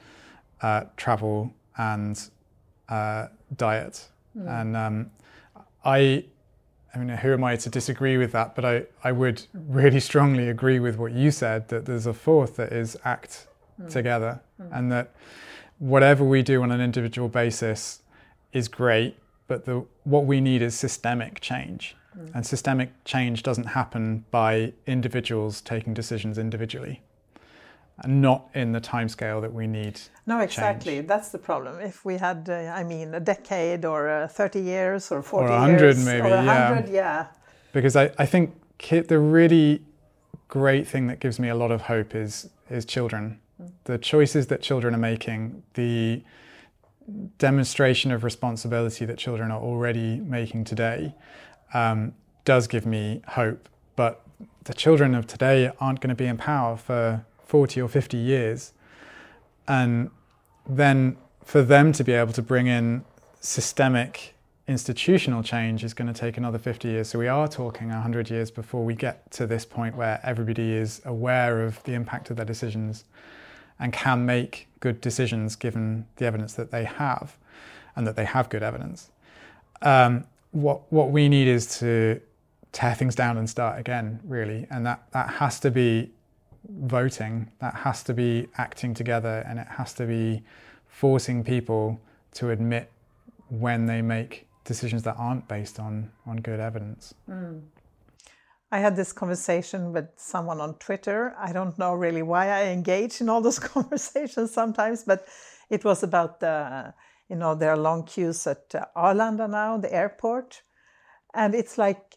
[0.62, 2.22] uh, travel, and
[2.88, 4.06] uh, diet.
[4.38, 4.60] Mm.
[4.60, 5.10] And um,
[5.84, 6.24] I,
[6.94, 8.54] I mean, who am I to disagree with that?
[8.54, 12.54] But I, I would really strongly agree with what you said that there's a fourth
[12.56, 13.48] that is act
[13.82, 13.90] mm.
[13.90, 14.68] together, mm.
[14.72, 15.10] and that
[15.84, 18.00] whatever we do on an individual basis
[18.52, 19.16] is great,
[19.48, 21.94] but the, what we need is systemic change.
[22.14, 22.26] Hmm.
[22.34, 27.02] And systemic change doesn't happen by individuals taking decisions individually
[28.06, 30.00] not in the timescale that we need.
[30.26, 30.96] No, exactly.
[30.96, 31.06] Change.
[31.06, 31.80] That's the problem.
[31.80, 35.50] If we had, uh, I mean, a decade or uh, 30 years or 40 or
[35.50, 36.92] 100 years, maybe, or 100, yeah.
[36.92, 37.26] yeah.
[37.72, 38.52] Because I, I think
[38.90, 39.82] the really
[40.48, 43.38] great thing that gives me a lot of hope is is children.
[43.84, 46.22] The choices that children are making, the
[47.38, 51.14] demonstration of responsibility that children are already making today,
[51.72, 52.14] um,
[52.44, 53.68] does give me hope.
[53.96, 54.22] But
[54.64, 58.72] the children of today aren't going to be in power for 40 or 50 years.
[59.68, 60.10] And
[60.68, 63.04] then for them to be able to bring in
[63.40, 64.33] systemic
[64.66, 67.08] institutional change is going to take another 50 years.
[67.08, 71.02] So we are talking 100 years before we get to this point where everybody is
[71.04, 73.04] aware of the impact of their decisions
[73.78, 77.36] and can make good decisions given the evidence that they have
[77.94, 79.10] and that they have good evidence.
[79.82, 82.20] Um, what, what we need is to
[82.72, 84.66] tear things down and start again, really.
[84.70, 86.10] And that, that has to be
[86.68, 90.42] voting, that has to be acting together and it has to be
[90.88, 92.00] forcing people
[92.32, 92.90] to admit
[93.50, 97.14] when they make decisions that aren't based on, on good evidence.
[97.28, 97.62] Mm.
[98.72, 101.34] I had this conversation with someone on Twitter.
[101.38, 105.26] I don't know really why I engage in all those conversations sometimes, but
[105.70, 106.92] it was about the,
[107.28, 110.62] you know, there are long queues at uh, Arlanda now, the airport.
[111.34, 112.16] And it's like,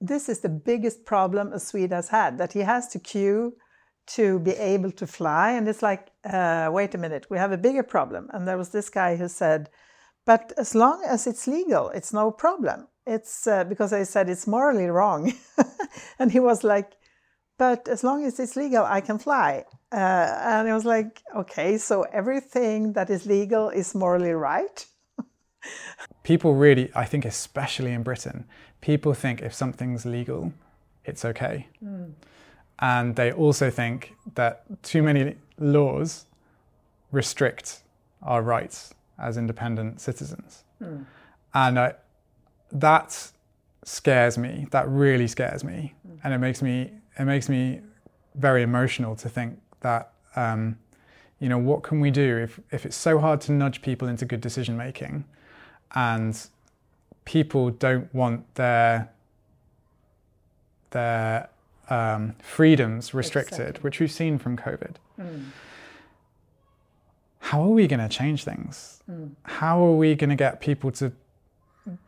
[0.00, 3.56] this is the biggest problem a Swede has had, that he has to queue
[4.06, 5.52] to be able to fly.
[5.52, 8.28] And it's like, uh, wait a minute, we have a bigger problem.
[8.32, 9.70] And there was this guy who said,
[10.30, 14.46] but as long as it's legal, it's no problem it's uh, because I said it's
[14.46, 15.32] morally wrong.
[16.18, 16.92] and he was like,
[17.58, 19.64] but as long as it's legal, I can fly.
[19.92, 24.86] Uh, and I was like, okay, so everything that is legal is morally right.
[26.22, 28.46] people really, I think, especially in Britain,
[28.80, 30.52] people think if something's legal,
[31.04, 31.66] it's okay.
[31.84, 32.12] Mm.
[32.78, 36.26] And they also think that too many laws
[37.12, 37.82] restrict
[38.22, 40.64] our rights as independent citizens.
[40.82, 41.04] Mm.
[41.54, 41.94] And I,
[42.72, 43.30] that
[43.84, 44.66] scares me.
[44.70, 46.18] That really scares me, mm.
[46.22, 47.80] and it makes me it makes me
[48.34, 50.78] very emotional to think that um,
[51.38, 54.24] you know what can we do if if it's so hard to nudge people into
[54.24, 55.24] good decision making,
[55.94, 56.46] and
[57.24, 59.10] people don't want their
[60.90, 61.48] their
[61.88, 63.82] um, freedoms restricted, exactly.
[63.82, 64.94] which we've seen from COVID.
[65.18, 65.46] Mm.
[67.40, 69.02] How are we going to change things?
[69.10, 69.32] Mm.
[69.42, 71.12] How are we going to get people to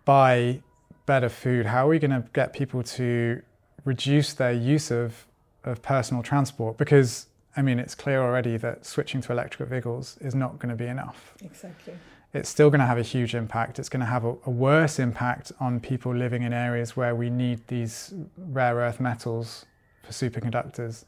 [0.05, 0.63] buy
[1.07, 1.67] better food?
[1.67, 3.43] How are we going to get people to
[3.85, 5.27] reduce their use of,
[5.65, 6.77] of personal transport?
[6.77, 7.27] Because,
[7.57, 10.87] I mean, it's clear already that switching to electric vehicles is not going to be
[10.87, 11.35] enough.
[11.43, 11.95] Exactly.
[12.35, 13.79] It's still going to have a huge impact.
[13.79, 17.31] It's going to have a, a worse impact on people living in areas where we
[17.31, 19.67] need these rare earth metals
[20.03, 21.05] for superconductors.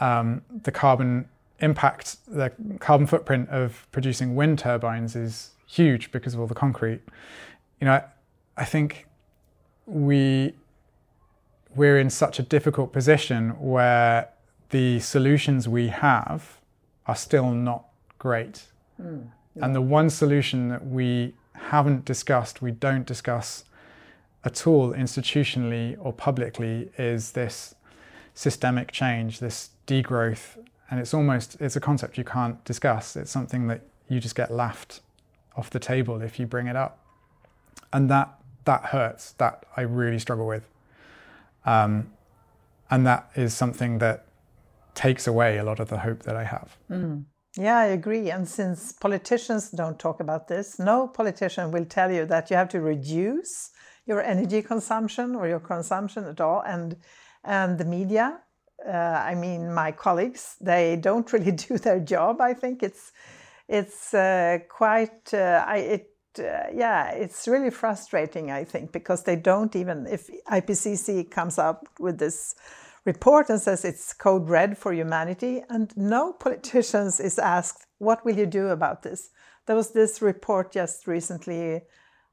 [0.00, 1.28] Um, the carbon
[1.60, 7.00] impact, the carbon footprint of producing wind turbines is huge because of all the concrete
[7.80, 8.04] you know, I,
[8.56, 9.06] I think
[9.86, 10.54] we
[11.74, 14.28] we're in such a difficult position where
[14.70, 16.58] the solutions we have
[17.06, 17.84] are still not
[18.18, 18.64] great.
[19.00, 19.64] Mm, yeah.
[19.64, 23.64] And the one solution that we haven't discussed, we don't discuss
[24.44, 27.74] at all institutionally or publicly is this
[28.34, 30.58] systemic change, this degrowth.
[30.90, 33.16] And it's almost it's a concept you can't discuss.
[33.16, 35.00] It's something that you just get laughed
[35.56, 37.00] off the table if you bring it up
[37.92, 38.34] and that
[38.64, 39.32] that hurts.
[39.32, 40.68] That I really struggle with,
[41.64, 42.12] um,
[42.90, 44.26] and that is something that
[44.94, 46.76] takes away a lot of the hope that I have.
[46.90, 47.24] Mm.
[47.56, 48.30] Yeah, I agree.
[48.30, 52.68] And since politicians don't talk about this, no politician will tell you that you have
[52.68, 53.70] to reduce
[54.06, 56.62] your energy consumption or your consumption at all.
[56.66, 56.96] And
[57.44, 58.40] and the media,
[58.86, 62.40] uh, I mean, my colleagues, they don't really do their job.
[62.40, 63.12] I think it's
[63.68, 65.32] it's uh, quite.
[65.32, 70.30] Uh, I, it uh, yeah, it's really frustrating, I think, because they don't even, if
[70.48, 72.54] IPCC comes up with this
[73.04, 78.36] report and says it's code red for humanity, and no politicians is asked, what will
[78.36, 79.30] you do about this?
[79.66, 81.82] There was this report just recently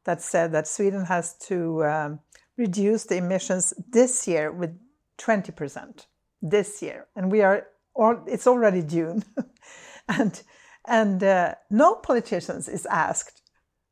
[0.06, 2.20] that said that Sweden has to um,
[2.56, 4.78] reduce the emissions this year with
[5.18, 6.06] 20%
[6.42, 7.08] this year.
[7.16, 9.24] And we are, or it's already June.
[10.10, 10.42] and
[10.88, 13.38] and uh, no politicians is asked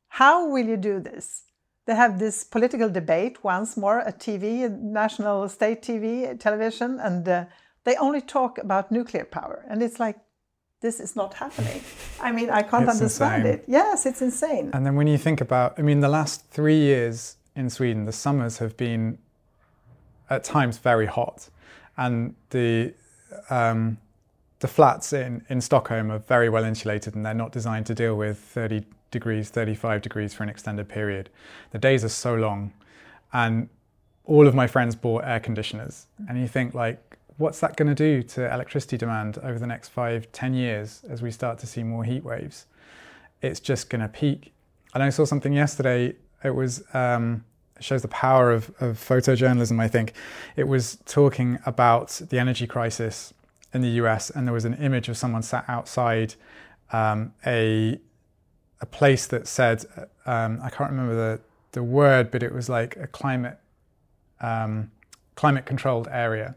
[0.08, 1.42] how will you do this?
[1.84, 7.44] They have this political debate once more at TV, national state TV, television, and uh,
[7.84, 9.64] they only talk about nuclear power.
[9.68, 10.16] And it's like,
[10.80, 11.82] this is not happening.
[12.20, 13.58] I mean, I can't it's understand insane.
[13.58, 13.64] it.
[13.68, 14.70] Yes, it's insane.
[14.72, 18.12] And then when you think about, I mean, the last three years in Sweden, the
[18.12, 19.18] summers have been
[20.30, 21.50] at times very hot.
[21.96, 22.94] And the,
[23.50, 23.98] um,
[24.60, 28.16] the flats in, in Stockholm are very well insulated and they're not designed to deal
[28.16, 31.30] with 30 degrees, 35 degrees for an extended period.
[31.70, 32.72] The days are so long.
[33.32, 33.68] And
[34.24, 36.06] all of my friends bought air conditioners.
[36.28, 39.88] And you think, like, what's that going to do to electricity demand over the next
[39.88, 42.66] five, ten years as we start to see more heat waves?
[43.42, 44.52] It's just going to peak.
[44.94, 46.14] And I saw something yesterday.
[46.42, 47.44] It was um,
[47.80, 49.80] shows the power of, of photojournalism.
[49.80, 50.12] I think
[50.56, 53.34] it was talking about the energy crisis
[53.72, 56.34] in the US, and there was an image of someone sat outside
[56.92, 57.98] um, a
[58.80, 59.84] a place that said
[60.26, 61.40] um, I can't remember the
[61.72, 63.58] the word, but it was like a climate
[64.40, 64.90] um,
[65.34, 66.54] climate controlled area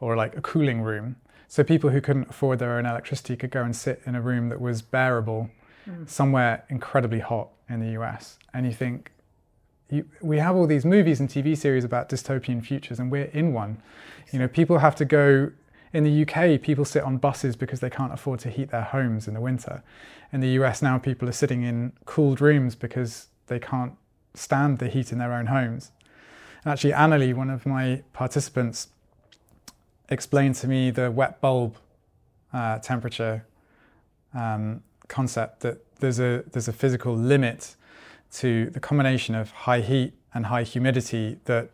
[0.00, 1.16] or like a cooling room.
[1.48, 4.48] So people who couldn't afford their own electricity could go and sit in a room
[4.50, 5.50] that was bearable
[5.88, 6.08] mm.
[6.08, 8.38] somewhere incredibly hot in the US.
[8.52, 9.10] And you think,
[9.90, 13.52] you, we have all these movies and TV series about dystopian futures, and we're in
[13.52, 13.82] one.
[14.32, 15.50] You know, people have to go
[15.92, 19.26] in the UK, people sit on buses because they can't afford to heat their homes
[19.26, 19.82] in the winter.
[20.32, 23.94] In the US now, people are sitting in cooled rooms because they can't
[24.34, 25.90] stand the heat in their own homes.
[26.64, 28.88] And actually, Annalie, one of my participants,
[30.08, 31.76] explained to me the wet bulb
[32.52, 33.44] uh, temperature
[34.34, 37.76] um, concept that there's a there's a physical limit
[38.32, 41.70] to the combination of high heat and high humidity that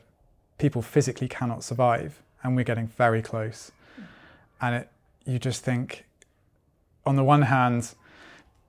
[0.59, 3.73] people physically cannot survive, and we're getting very close.
[4.61, 4.89] And it,
[5.25, 6.05] you just think,
[7.05, 7.95] on the one hand,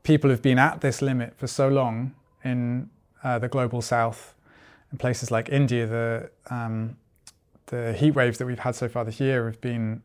[0.04, 2.14] people have been at this limit for so long
[2.44, 2.90] in
[3.24, 4.34] uh, the global south,
[4.92, 6.98] in places like India, the um,
[7.68, 10.02] the heat waves that we've had so far this year have been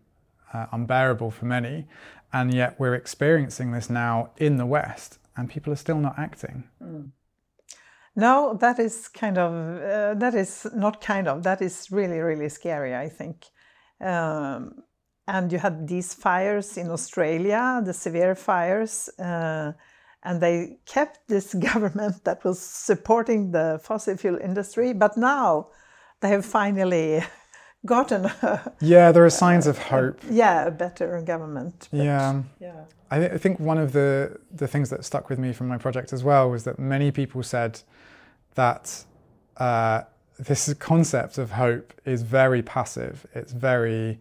[0.53, 1.87] uh, unbearable for many,
[2.33, 6.65] and yet we're experiencing this now in the West, and people are still not acting.
[6.83, 7.11] Mm.
[8.15, 12.49] No, that is kind of uh, that is not kind of that is really really
[12.49, 12.95] scary.
[12.95, 13.47] I think.
[14.01, 14.83] Um,
[15.29, 19.73] and you had these fires in Australia, the severe fires, uh,
[20.25, 24.93] and they kept this government that was supporting the fossil fuel industry.
[24.93, 25.69] But now
[26.21, 27.23] they have finally
[27.85, 32.43] gotten a, yeah there are signs of hope yeah a better government but, yeah.
[32.61, 32.85] yeah.
[33.11, 35.79] I, th- I, think one of the the things that stuck with me from my
[35.79, 37.81] project as well was that many people said
[38.55, 39.05] that
[39.59, 40.03] uh,
[40.39, 43.27] this concept of hope is very passive.
[43.35, 44.19] It's very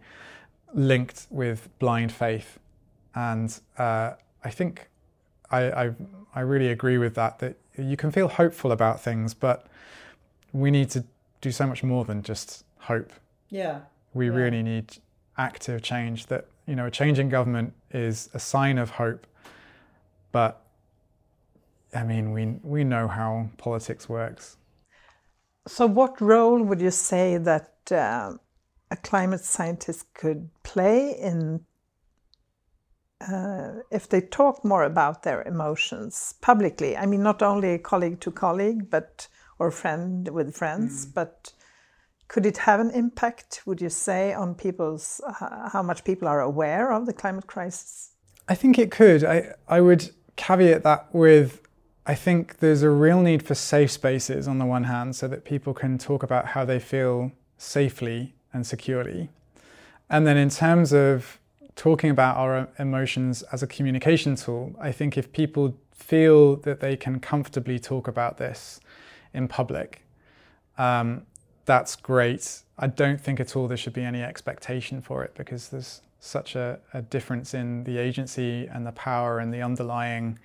[0.74, 2.58] linked with blind faith.
[3.14, 4.12] And uh,
[4.44, 4.88] i think
[5.50, 5.94] I, I
[6.34, 9.66] i really agree with that that you can feel hopeful about things but
[10.52, 11.04] we need to
[11.40, 13.12] do so much more than just hope
[13.52, 13.80] yeah.
[14.14, 14.34] We yeah.
[14.34, 14.96] really need
[15.36, 19.26] active change that, you know, a change in government is a sign of hope.
[20.32, 20.62] But
[21.94, 24.56] I mean, we, we know how politics works.
[25.66, 28.32] So, what role would you say that uh,
[28.90, 31.60] a climate scientist could play in
[33.20, 36.96] uh, if they talk more about their emotions publicly?
[36.96, 39.28] I mean, not only colleague to colleague, but
[39.58, 41.14] or friend with friends, mm.
[41.14, 41.52] but
[42.32, 46.40] could it have an impact, would you say, on people's uh, how much people are
[46.40, 48.12] aware of the climate crisis?
[48.48, 49.22] I think it could.
[49.22, 51.60] I, I would caveat that with
[52.06, 55.44] I think there's a real need for safe spaces on the one hand, so that
[55.44, 59.28] people can talk about how they feel safely and securely.
[60.08, 61.38] And then in terms of
[61.76, 66.96] talking about our emotions as a communication tool, I think if people feel that they
[66.96, 68.80] can comfortably talk about this
[69.34, 70.06] in public,
[70.78, 71.26] um,
[71.64, 72.62] that's great.
[72.78, 76.54] I don't think at all there should be any expectation for it because there's such
[76.54, 80.38] a, a, difference in the agency and the power and the underlying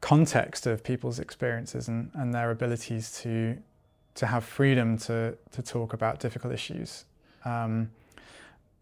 [0.00, 3.58] context of people's experiences and, and their abilities to
[4.14, 7.04] to have freedom to to talk about difficult issues.
[7.44, 7.90] Um,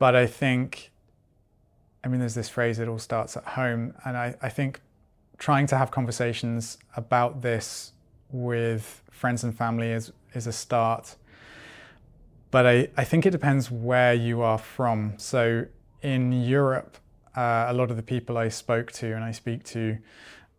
[0.00, 0.90] but I think,
[2.02, 3.94] I mean, there's this phrase, it all starts at home.
[4.04, 4.80] And I, I think
[5.38, 7.92] trying to have conversations about this
[8.30, 11.16] with friends and family is, is a start.
[12.50, 15.14] But I, I think it depends where you are from.
[15.18, 15.66] So
[16.02, 16.96] in Europe,
[17.36, 19.98] uh, a lot of the people I spoke to and I speak to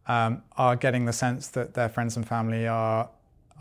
[0.08, 3.10] um, are getting the sense that their friends and family are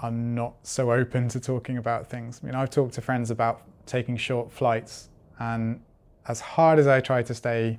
[0.02, 2.40] are not so open to talking about things.
[2.42, 5.82] I mean, I've talked to friends about taking short flights, and
[6.26, 7.78] as hard as I try to stay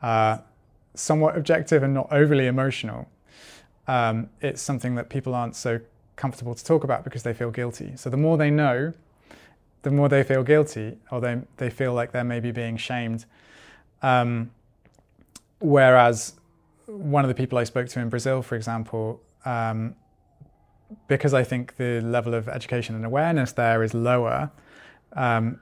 [0.00, 0.38] uh,
[0.94, 3.10] somewhat objective and not overly emotional,
[3.86, 5.80] um, it's something that people aren't so
[6.16, 7.92] comfortable to talk about because they feel guilty.
[7.96, 8.94] So the more they know,
[9.82, 13.24] the more they feel guilty or they, they feel like they're maybe being shamed.
[14.02, 14.50] Um,
[15.58, 16.34] whereas
[16.86, 19.94] one of the people I spoke to in Brazil, for example, um,
[21.08, 24.50] because I think the level of education and awareness there is lower,
[25.12, 25.60] um,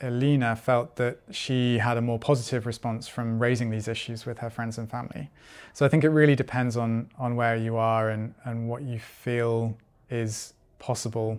[0.00, 4.50] Elena felt that she had a more positive response from raising these issues with her
[4.50, 5.30] friends and family.
[5.72, 8.98] So I think it really depends on on where you are and, and what you
[8.98, 9.76] feel
[10.10, 11.38] is possible.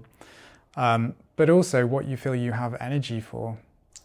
[0.75, 3.57] Um, but also what you feel you have energy for.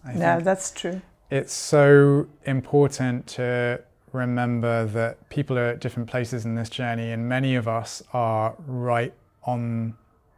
[0.05, 1.03] I yeah, that's true.
[1.31, 7.29] It's so important to remember that people are at different places in this journey, and
[7.29, 9.13] many of us are right
[9.45, 9.95] on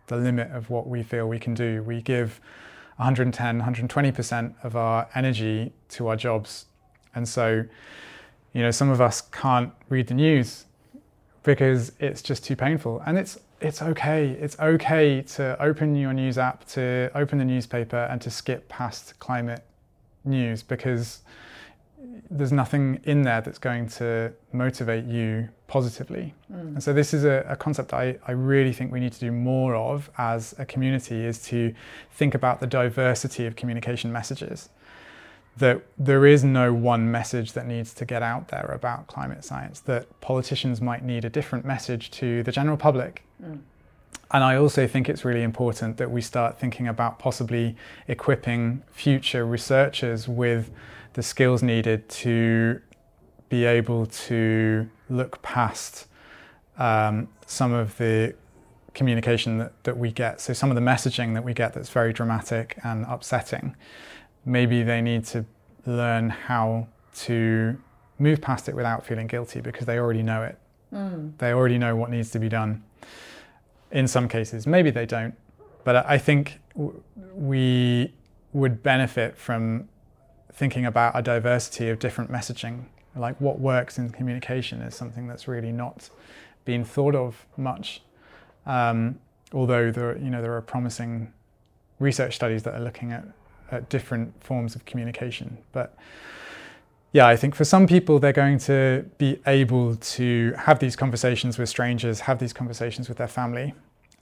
[0.07, 1.83] the limit of what we feel we can do.
[1.83, 2.41] We give
[2.97, 6.67] 110, 120% of our energy to our jobs.
[7.15, 7.65] And so,
[8.53, 10.67] you know, some of us can't read the news
[11.43, 13.03] because it's just too painful.
[13.05, 14.31] And it's it's okay.
[14.31, 19.19] It's okay to open your news app, to open the newspaper, and to skip past
[19.19, 19.65] climate
[20.25, 21.23] news because
[22.31, 26.35] there's nothing in there that's going to motivate you positively.
[26.53, 26.75] Mm.
[26.75, 29.33] And so this is a, a, concept I, I really think we need to do
[29.33, 31.75] more of as a community is to
[32.13, 34.69] think about the diversity of communication messages.
[35.57, 39.81] That there is no one message that needs to get out there about climate science,
[39.81, 43.23] that politicians might need a different message to the general public.
[43.43, 43.61] Mm.
[44.33, 47.77] and I also think it's really important that we start thinking about possibly
[48.09, 50.71] equipping future researchers with
[51.15, 52.81] the skills needed to
[53.49, 56.07] be able to look past
[56.79, 58.35] um, some of the
[58.95, 60.41] communication that, that we get.
[60.41, 63.77] So, some of the messaging that we get that's very dramatic and upsetting,
[64.45, 65.45] maybe they need to
[65.87, 67.79] learn how to
[68.19, 70.59] move past it without feeling guilty because they already know it.
[70.93, 71.37] Mm.
[71.39, 72.83] They already know what needs to be done.
[73.91, 75.35] In some cases, maybe they don't.
[75.85, 76.59] But I think
[77.35, 78.13] we
[78.53, 79.89] would benefit from
[80.53, 82.85] thinking about a diversity of different messaging.
[83.17, 86.09] Like what works in communication is something that's really not
[86.65, 88.03] being thought of much.
[88.67, 89.19] Um,
[89.53, 91.33] although there, you know, there are promising
[91.99, 93.25] research studies that are looking at,
[93.71, 95.59] at different forms of communication.
[95.73, 95.97] But
[97.13, 101.59] yeah, I think for some people, they're going to be able to have these conversations
[101.59, 103.75] with strangers, have these conversations with their family.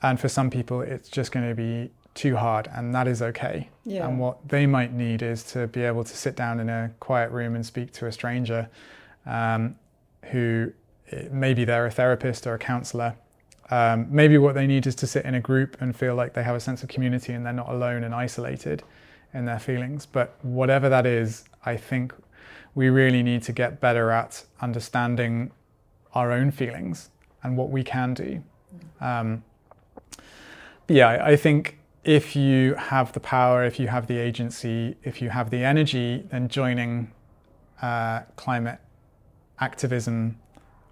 [0.02, 3.70] And for some people, it's just going to be too hard, and that is okay.
[3.84, 4.06] Yeah.
[4.06, 7.30] And what they might need is to be able to sit down in a quiet
[7.30, 8.68] room and speak to a stranger
[9.24, 9.76] um,
[10.24, 10.72] who
[11.30, 13.14] maybe they're a therapist or a counselor.
[13.70, 16.42] Um, maybe what they need is to sit in a group and feel like they
[16.42, 18.82] have a sense of community and they're not alone and isolated
[19.34, 20.06] in their feelings.
[20.06, 22.14] But whatever that is, I think
[22.74, 25.50] we really need to get better at understanding
[26.14, 27.10] our own feelings
[27.42, 28.42] and what we can do.
[29.00, 29.44] Um,
[30.88, 35.30] yeah, I think if you have the power, if you have the agency, if you
[35.30, 37.12] have the energy, then joining
[37.80, 38.78] uh, climate
[39.60, 40.38] activism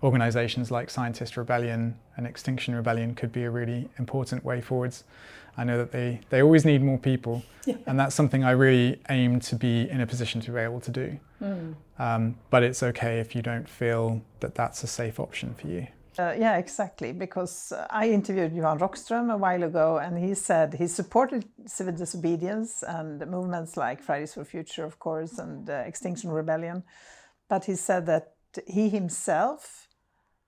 [0.03, 5.05] organizations like Scientist Rebellion and Extinction Rebellion could be a really important way forwards.
[5.57, 7.77] I know that they, they always need more people, yeah.
[7.87, 10.91] and that's something I really aim to be in a position to be able to
[10.91, 11.19] do.
[11.43, 11.75] Mm.
[11.99, 15.87] Um, but it's okay if you don't feel that that's a safe option for you.
[16.19, 17.13] Uh, yeah, exactly.
[17.13, 21.95] Because uh, I interviewed Johan Rockström a while ago, and he said he supported civil
[21.95, 26.83] disobedience and movements like Fridays for Future, of course, and uh, Extinction Rebellion.
[27.49, 28.35] But he said that
[28.67, 29.89] he himself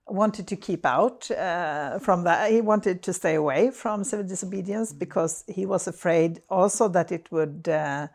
[0.07, 2.51] wanted to keep out uh, from that.
[2.51, 7.31] He wanted to stay away from civil disobedience because he was afraid also that it
[7.31, 8.07] would uh,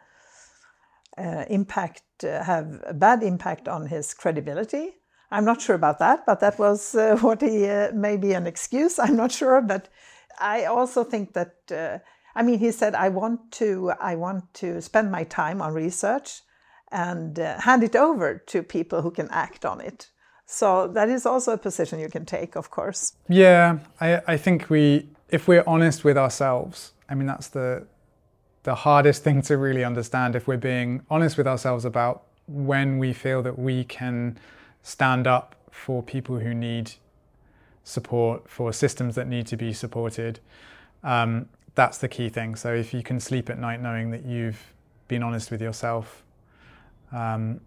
[1.17, 4.99] uh, impact, have a bad impact on his credibility
[5.31, 8.99] I'm not sure about that, but that was uh, what he uh, maybe an excuse.
[8.99, 9.89] I'm not sure, but
[10.39, 11.99] I also think that uh,
[12.35, 16.43] I mean he said I want to I want to spend my time on research
[16.91, 20.09] and uh, hand it over to people who can act on it.
[20.51, 23.13] So that is also a position you can take, of course.
[23.29, 27.87] Yeah, I, I think we if we're honest with ourselves, I mean that's the
[28.63, 33.13] the hardest thing to really understand if we're being honest with ourselves about when we
[33.13, 34.39] feel that we can
[34.83, 36.93] stand up for people who need
[37.85, 40.41] support, for systems that need to be supported.
[41.05, 42.55] Um, that's the key thing.
[42.55, 44.73] So if you can sleep at night knowing that you've
[45.09, 46.25] been honest with yourself,
[47.13, 47.61] um,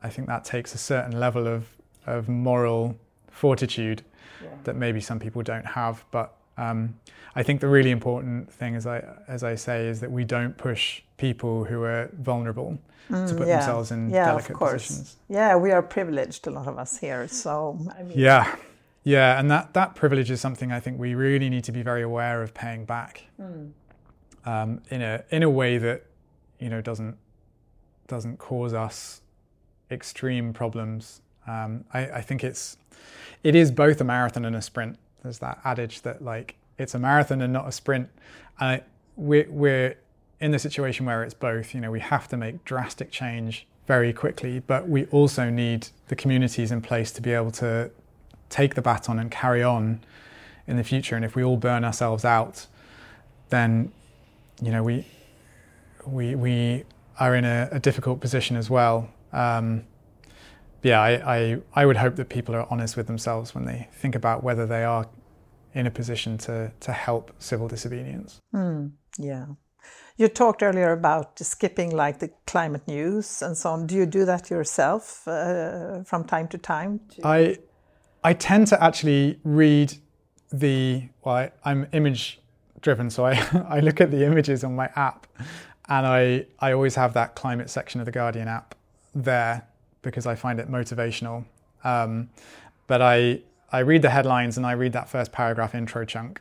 [0.00, 1.66] I think that takes a certain level of,
[2.06, 2.96] of moral
[3.30, 4.02] fortitude
[4.42, 4.50] yeah.
[4.64, 6.04] that maybe some people don't have.
[6.10, 6.94] But um,
[7.34, 10.56] I think the really important thing, as I as I say, is that we don't
[10.56, 12.78] push people who are vulnerable
[13.10, 13.56] mm, to put yeah.
[13.58, 15.16] themselves in yeah, delicate positions.
[15.28, 17.28] Yeah, we are privileged, a lot of us here.
[17.28, 18.56] So I mean, yeah,
[19.02, 22.02] yeah, and that that privilege is something I think we really need to be very
[22.02, 23.70] aware of paying back mm.
[24.44, 26.06] um, in a in a way that
[26.58, 27.16] you know doesn't
[28.06, 29.20] doesn't cause us
[29.90, 31.20] extreme problems.
[31.46, 32.76] Um, I, I think it's
[33.42, 36.98] it is both a marathon and a sprint there's that adage that like it's a
[36.98, 38.08] marathon and not a sprint.
[39.16, 39.96] We're, we're
[40.40, 41.74] in the situation where it's both.
[41.74, 46.16] You know, we have to make drastic change very quickly, but we also need the
[46.16, 47.90] communities in place to be able to
[48.50, 50.00] take the baton and carry on
[50.66, 51.16] in the future.
[51.16, 52.66] And if we all burn ourselves out,
[53.48, 53.92] then
[54.60, 55.06] you know we
[56.06, 56.84] we we
[57.18, 59.08] are in a, a difficult position as well.
[59.32, 59.84] Um,
[60.84, 64.14] yeah, I, I, I would hope that people are honest with themselves when they think
[64.14, 65.08] about whether they are
[65.72, 68.40] in a position to, to help civil disobedience.
[68.54, 69.46] Mm, yeah.
[70.18, 73.86] You talked earlier about skipping like the climate news and so on.
[73.86, 77.00] Do you do that yourself uh, from time to time?
[77.16, 77.26] To...
[77.26, 77.58] I,
[78.22, 79.94] I tend to actually read
[80.52, 82.40] the, well, I, I'm image
[82.82, 83.32] driven, so I,
[83.68, 85.26] I look at the images on my app
[85.88, 88.74] and I, I always have that climate section of the Guardian app
[89.14, 89.66] there
[90.04, 91.44] because I find it motivational.
[91.82, 92.30] Um,
[92.86, 93.40] but I,
[93.72, 96.40] I read the headlines and I read that first paragraph intro chunk.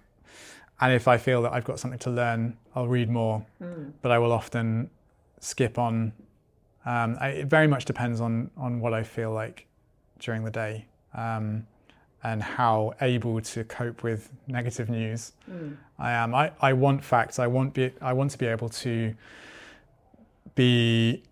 [0.79, 3.45] And if I feel that I've got something to learn, I'll read more.
[3.61, 3.93] Mm.
[4.01, 4.89] But I will often
[5.39, 6.13] skip on.
[6.85, 9.65] Um, I, it very much depends on on what I feel like
[10.19, 10.85] during the day.
[11.13, 11.65] Um,
[12.23, 15.75] and how able to cope with negative news mm.
[15.99, 16.33] I am.
[16.33, 17.37] I, I want facts.
[17.37, 19.13] I want be I want to be able to
[20.55, 21.23] be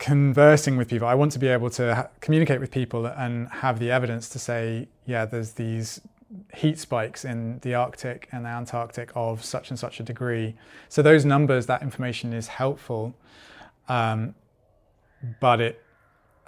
[0.00, 1.06] conversing with people.
[1.06, 4.38] I want to be able to ha- communicate with people and have the evidence to
[4.38, 6.00] say, yeah, there's these
[6.54, 10.56] heat spikes in the Arctic and the Antarctic of such and such a degree.
[10.88, 13.14] So those numbers, that information is helpful,
[13.88, 14.34] um,
[15.38, 15.84] but it,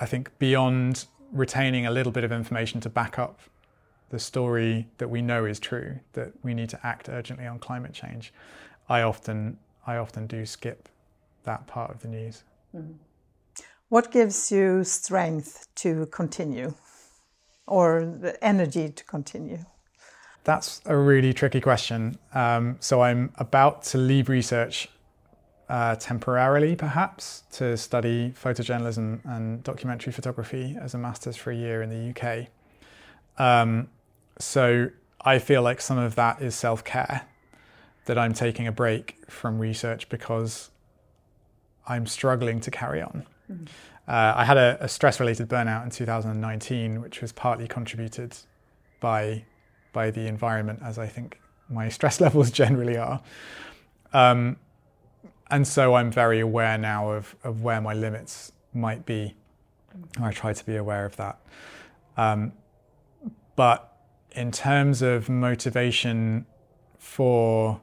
[0.01, 3.39] I think, beyond retaining a little bit of information to back up
[4.09, 7.93] the story that we know is true, that we need to act urgently on climate
[7.93, 8.33] change,
[8.89, 10.89] I often, I often do skip
[11.45, 12.45] that part of the news.
[12.75, 12.93] Mm-hmm.
[13.93, 16.73] What gives you strength to continue
[17.67, 19.67] or the energy to continue?
[20.45, 22.17] That's a really tricky question.
[22.33, 24.89] Um, so I'm about to leave research
[25.69, 31.83] uh, temporarily, perhaps, to study photojournalism and documentary photography as a master's for a year
[31.83, 32.47] in the UK.
[33.37, 33.91] Um,
[34.39, 34.89] so
[35.21, 37.27] I feel like some of that is self care,
[38.07, 40.71] that I'm taking a break from research because
[41.87, 43.27] I'm struggling to carry on.
[44.09, 48.37] Uh, I had a, a stress related burnout in 2019, which was partly contributed
[49.01, 49.45] by,
[49.93, 53.23] by the environment, as I think my stress levels generally are.
[54.13, 54.57] Um,
[55.51, 59.35] and so I'm very aware now of, of where my limits might be.
[60.21, 61.39] I try to be aware of that.
[62.17, 62.53] Um,
[63.55, 63.95] but
[64.33, 66.47] in terms of motivation
[66.99, 67.81] for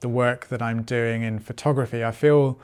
[0.00, 2.58] the work that I'm doing in photography, I feel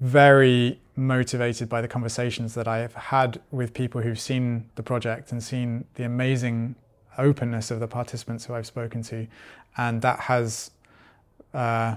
[0.00, 5.32] very motivated by the conversations that I have had with people who've seen the project
[5.32, 6.74] and seen the amazing
[7.18, 9.26] openness of the participants who I've spoken to,
[9.76, 10.70] and that has
[11.54, 11.96] uh,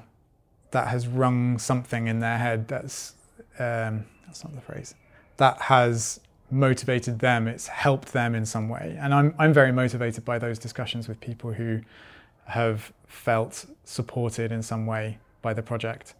[0.71, 2.67] that has rung something in their head.
[2.67, 3.13] That's
[3.59, 4.95] um, that's not the phrase.
[5.37, 6.19] That has
[6.51, 7.47] motivated them.
[7.47, 11.19] It's helped them in some way, and I'm I'm very motivated by those discussions with
[11.19, 11.81] people who
[12.45, 16.13] have felt supported in some way by the project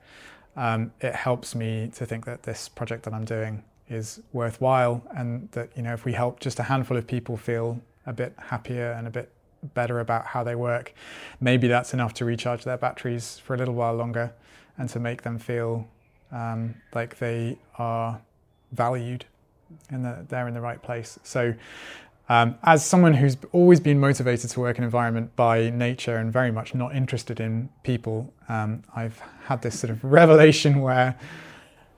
[0.56, 5.50] um, it helps me to think that this project that I'm doing is worthwhile and
[5.52, 8.92] that you know if we help just a handful of people feel a bit happier
[8.92, 9.32] and a bit
[9.74, 10.94] better about how they work
[11.40, 14.34] maybe that's enough to recharge their batteries for a little while longer
[14.78, 15.88] and to make them feel
[16.32, 18.20] um, like they are
[18.72, 19.26] valued
[19.90, 21.20] and that they're in the right place.
[21.24, 21.54] So
[22.34, 26.52] um, as someone who's always been motivated to work in environment by nature and very
[26.52, 31.16] much not interested in people, um, I've had this sort of revelation where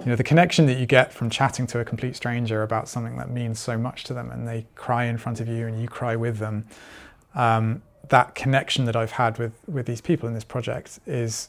[0.01, 3.15] you know the connection that you get from chatting to a complete stranger about something
[3.15, 5.87] that means so much to them, and they cry in front of you and you
[5.87, 6.65] cry with them.
[7.33, 11.47] Um, that connection that I've had with with these people in this project is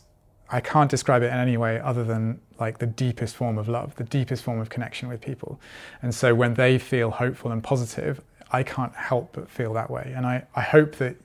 [0.49, 3.97] I can't describe it in any way other than like the deepest form of love,
[3.97, 5.61] the deepest form of connection with people.
[6.03, 10.13] And so when they feel hopeful and positive, I can't help but feel that way.
[10.15, 11.17] And I, I hope that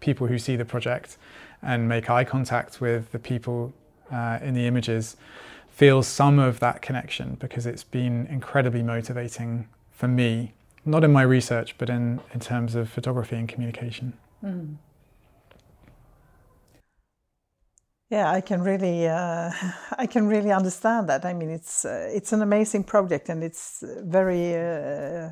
[0.00, 1.18] people who see the project
[1.62, 3.72] and make eye contact with the people
[4.10, 5.16] uh, in the images
[5.70, 10.52] feel some of that connection because it's been incredibly motivating for me,
[10.84, 14.14] not in my research, but in, in terms of photography and communication.
[14.44, 14.76] Mm.
[18.10, 19.52] Yeah, I can really, uh,
[19.98, 21.24] I can really understand that.
[21.24, 25.30] I mean, it's uh, it's an amazing project, and it's very uh,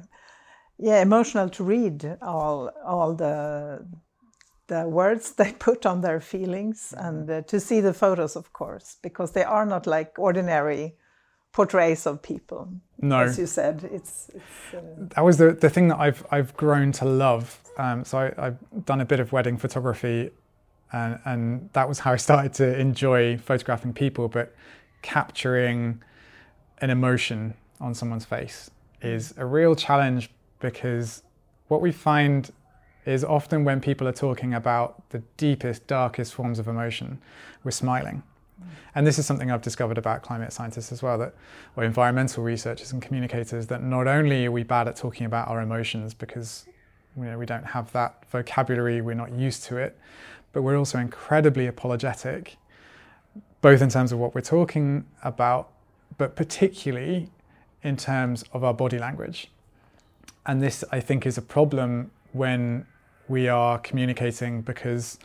[0.78, 3.84] yeah emotional to read all all the
[4.68, 7.06] the words they put on their feelings mm-hmm.
[7.06, 10.94] and uh, to see the photos of course because they are not like ordinary
[11.50, 12.68] portraits of people.
[13.00, 13.20] No.
[13.20, 14.80] As you said it's, it's uh...
[15.14, 17.58] that was the, the thing that i've i've grown to love.
[17.78, 20.30] Um, so I, have done a bit of wedding photography
[20.92, 24.54] and, and that was how i started to enjoy photographing people but
[25.02, 26.02] capturing
[26.78, 28.70] an emotion on someone's face
[29.00, 30.30] is a real challenge
[30.61, 31.22] because
[31.68, 32.50] what we find
[33.06, 37.20] is often when people are talking about the deepest, darkest forms of emotion,
[37.64, 38.22] we're smiling.
[38.94, 41.34] And this is something I've discovered about climate scientists as well, that
[41.76, 45.61] or environmental researchers and communicators, that not only are we bad at talking about our
[45.61, 46.66] emotions because
[47.16, 49.96] you know, we don't have that vocabulary, we're not used to it,
[50.52, 52.56] but we're also incredibly apologetic,
[53.61, 55.70] both in terms of what we're talking about,
[56.16, 57.30] but particularly
[57.82, 59.50] in terms of our body language.
[60.49, 62.86] And this, I think, is a problem when
[63.28, 65.18] we are communicating because,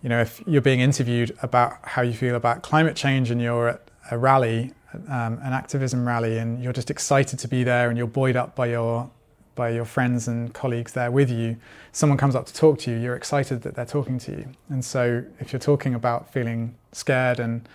[0.00, 3.68] you know, if you're being interviewed about how you feel about climate change and you're
[3.70, 4.72] at a rally,
[5.08, 8.54] um, an activism rally, and you're just excited to be there and you're buoyed up
[8.54, 9.10] by your
[9.56, 11.56] by your friends and colleagues there with you,
[11.92, 14.48] someone comes up to talk to you, you're excited that they're talking to you.
[14.68, 17.68] And so if you're talking about feeling scared and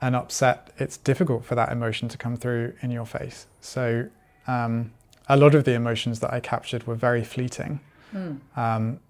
[0.00, 3.46] and upset, it's difficult for that emotion to come through in your face.
[3.60, 4.08] So
[4.46, 4.92] um,
[5.28, 7.80] a lot of the emotions that I captured were very fleeting.
[8.14, 8.40] Mm.
[8.56, 9.00] Um,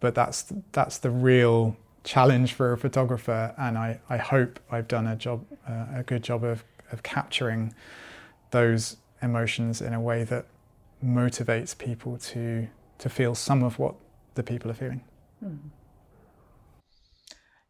[0.00, 5.06] but that's that's the real challenge for a photographer, and I, I hope I've done
[5.06, 7.74] a job uh, a good job of, of capturing
[8.50, 10.46] those emotions in a way that
[11.04, 12.68] motivates people to
[12.98, 13.94] to feel some of what
[14.34, 15.02] the people are feeling.
[15.44, 15.58] Mm.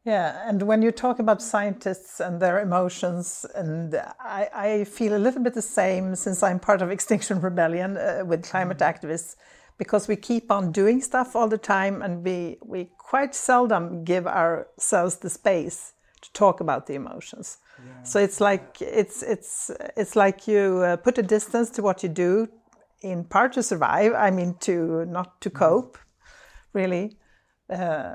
[0.09, 5.19] Yeah, and when you talk about scientists and their emotions, and I, I feel a
[5.19, 8.89] little bit the same since I'm part of Extinction Rebellion uh, with climate mm.
[8.91, 9.37] activists,
[9.77, 14.27] because we keep on doing stuff all the time, and we we quite seldom give
[14.27, 15.93] ourselves the space
[16.23, 17.59] to talk about the emotions.
[17.87, 18.03] Yeah.
[18.03, 22.09] So it's like it's it's it's like you uh, put a distance to what you
[22.09, 22.49] do,
[23.03, 24.15] in part to survive.
[24.15, 25.59] I mean, to not to mm.
[25.59, 25.99] cope,
[26.73, 27.19] really.
[27.69, 28.15] Uh,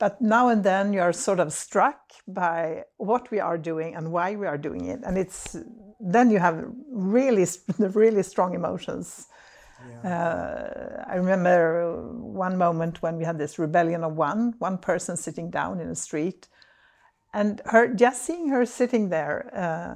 [0.00, 4.10] but now and then you are sort of struck by what we are doing and
[4.10, 5.00] why we are doing it.
[5.04, 5.54] And it's
[6.00, 7.46] then you have really
[7.78, 9.28] really strong emotions.
[9.82, 10.12] Yeah.
[10.12, 15.50] uh, i remember one moment when we had this rebellion of one one person sitting
[15.50, 16.48] down in a street.
[17.32, 19.92] And her just seeing her sitting there uh,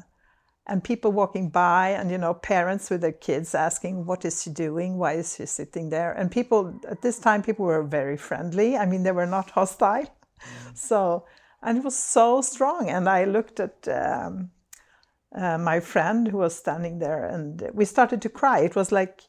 [0.67, 4.51] and people walking by and you know parents with their kids asking what is she
[4.51, 4.97] doing?
[4.97, 6.13] Why is she sitting there?
[6.13, 8.77] And people at this time people were very friendly.
[8.77, 10.07] I mean they were not hostile.
[10.41, 10.77] Mm.
[10.77, 11.25] so
[11.63, 12.89] and it was so strong.
[12.89, 14.51] And i looked at um,
[15.35, 18.61] uh, my friend who was standing there and we started to cry.
[18.61, 19.23] It was like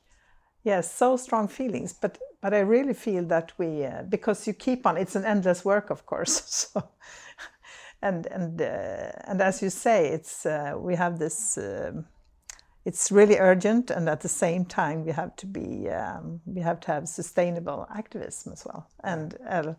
[0.64, 1.94] yes so strong feelings.
[1.94, 5.66] But but i really feel that we uh, because you keep on it's an endless
[5.66, 6.70] work of course.
[6.74, 6.90] So
[8.06, 11.58] and and uh, and as you say, it's uh, we have this.
[11.58, 12.06] Um,
[12.86, 16.80] it's really urgent, and at the same time, we have to be um, we have
[16.82, 18.88] to have sustainable activism as well.
[19.04, 19.74] And uh,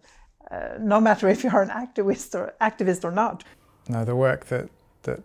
[0.51, 3.45] uh, no matter if you're an activist or activist or not.
[3.89, 4.69] No, the work that
[5.03, 5.21] that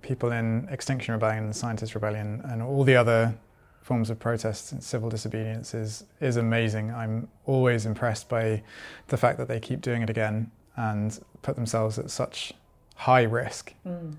[0.00, 3.34] people in Extinction Rebellion, Scientist Rebellion, and all the other
[3.82, 6.90] forms of protest and civil disobedience is is amazing.
[6.90, 8.62] I'm always impressed by
[9.08, 12.52] the fact that they keep doing it again and put themselves at such
[12.96, 13.74] high risk.
[13.86, 14.16] Mm.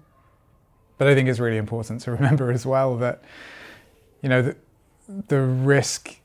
[0.97, 3.21] But I think it's really important to remember as well that,
[4.21, 4.55] you know, the,
[5.27, 6.17] the risk,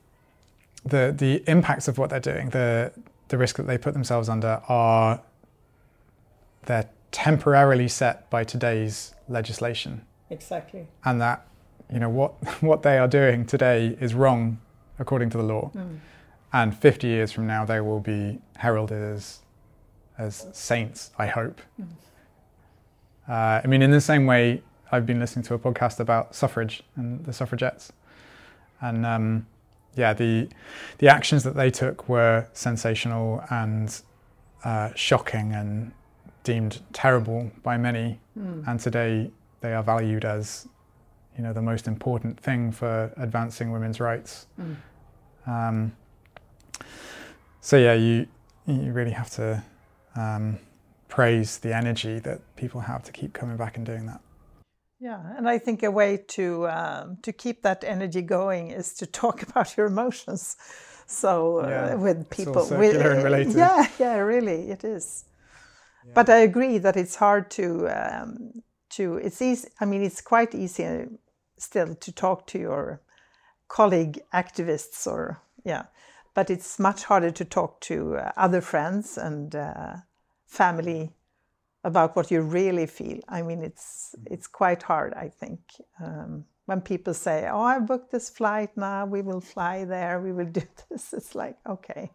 [0.83, 2.91] the the impacts of what they're doing, the
[3.29, 5.21] the risk that they put themselves under are
[6.65, 10.01] they're temporarily set by today's legislation.
[10.29, 10.87] Exactly.
[11.05, 11.45] And that,
[11.91, 14.59] you know, what what they are doing today is wrong
[14.99, 15.71] according to the law.
[15.75, 15.99] Mm.
[16.51, 19.39] And 50 years from now, they will be heralded as
[20.17, 21.61] as saints, I hope.
[21.81, 21.87] Mm.
[23.27, 24.61] Uh, I mean, in the same way,
[24.91, 27.91] I've been listening to a podcast about suffrage and the suffragettes,
[28.81, 29.47] and um,
[29.95, 30.49] yeah, the
[30.99, 34.01] the actions that they took were sensational and
[34.63, 35.91] uh, shocking and
[36.43, 38.67] deemed terrible by many, mm.
[38.67, 40.67] and today they are valued as
[41.37, 44.47] you know the most important thing for advancing women's rights.
[44.59, 44.75] Mm.
[45.47, 45.95] Um,
[47.61, 48.27] so yeah, you
[48.67, 49.63] you really have to
[50.15, 50.59] um,
[51.07, 54.21] praise the energy that people have to keep coming back and doing that.
[54.99, 59.05] Yeah, and I think a way to um, to keep that energy going is to
[59.05, 60.55] talk about your emotions.
[61.05, 65.25] So uh, yeah, with people, with, uh, yeah, yeah, really, it is.
[66.05, 66.11] Yeah.
[66.15, 69.17] But I agree that it's hard to um, to.
[69.17, 69.67] It's easy.
[69.81, 71.05] I mean, it's quite easy uh,
[71.57, 73.01] still to talk to your
[73.67, 75.83] colleague activists or yeah
[76.33, 79.95] but it's much harder to talk to uh, other friends and uh,
[80.45, 81.11] family
[81.83, 83.19] about what you really feel.
[83.27, 85.13] I mean, it's it's quite hard.
[85.13, 85.59] I think
[86.03, 89.05] um, when people say, "Oh, I booked this flight now.
[89.05, 90.21] We will fly there.
[90.21, 92.11] We will do this." It's like, okay.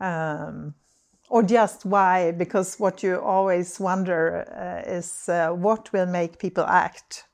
[0.00, 0.74] Um,
[1.28, 2.32] or just why?
[2.32, 7.24] Because what you always wonder uh, is uh, what will make people act,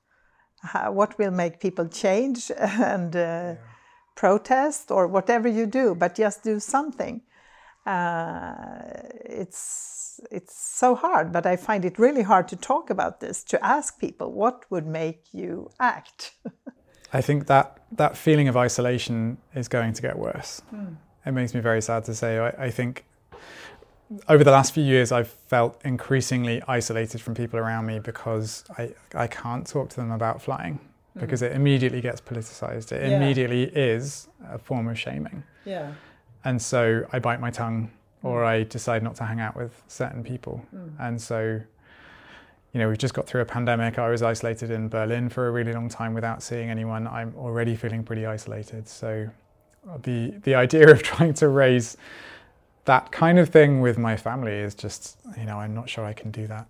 [0.62, 3.56] How, what will make people change, and uh, yeah
[4.20, 7.22] protest or whatever you do, but just do something.
[7.86, 8.82] Uh,
[9.24, 13.42] it's it's so hard, but I find it really hard to talk about this.
[13.44, 16.34] To ask people what would make you act.
[17.18, 20.62] I think that that feeling of isolation is going to get worse.
[20.74, 20.96] Mm.
[21.26, 22.38] It makes me very sad to say.
[22.38, 23.04] I, I think
[24.28, 28.92] over the last few years, I've felt increasingly isolated from people around me because I,
[29.14, 30.78] I can't talk to them about flying
[31.18, 32.92] because it immediately gets politicized.
[32.92, 33.16] It yeah.
[33.16, 35.42] immediately is a form of shaming.
[35.64, 35.92] Yeah.
[36.44, 37.90] And so I bite my tongue
[38.22, 38.46] or mm.
[38.46, 40.64] I decide not to hang out with certain people.
[40.74, 40.90] Mm.
[40.98, 41.60] And so,
[42.72, 43.98] you know, we've just got through a pandemic.
[43.98, 47.06] I was isolated in Berlin for a really long time without seeing anyone.
[47.06, 48.88] I'm already feeling pretty isolated.
[48.88, 49.28] So
[50.02, 51.96] the the idea of trying to raise
[52.84, 56.12] that kind of thing with my family is just, you know, I'm not sure I
[56.12, 56.66] can do that.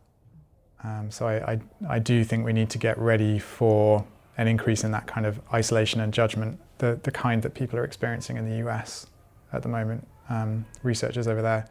[0.82, 4.05] Um, so I, I, I do think we need to get ready for
[4.41, 7.84] an increase in that kind of isolation and judgment, the, the kind that people are
[7.84, 9.07] experiencing in the US
[9.53, 11.68] at the moment, um, researchers over there.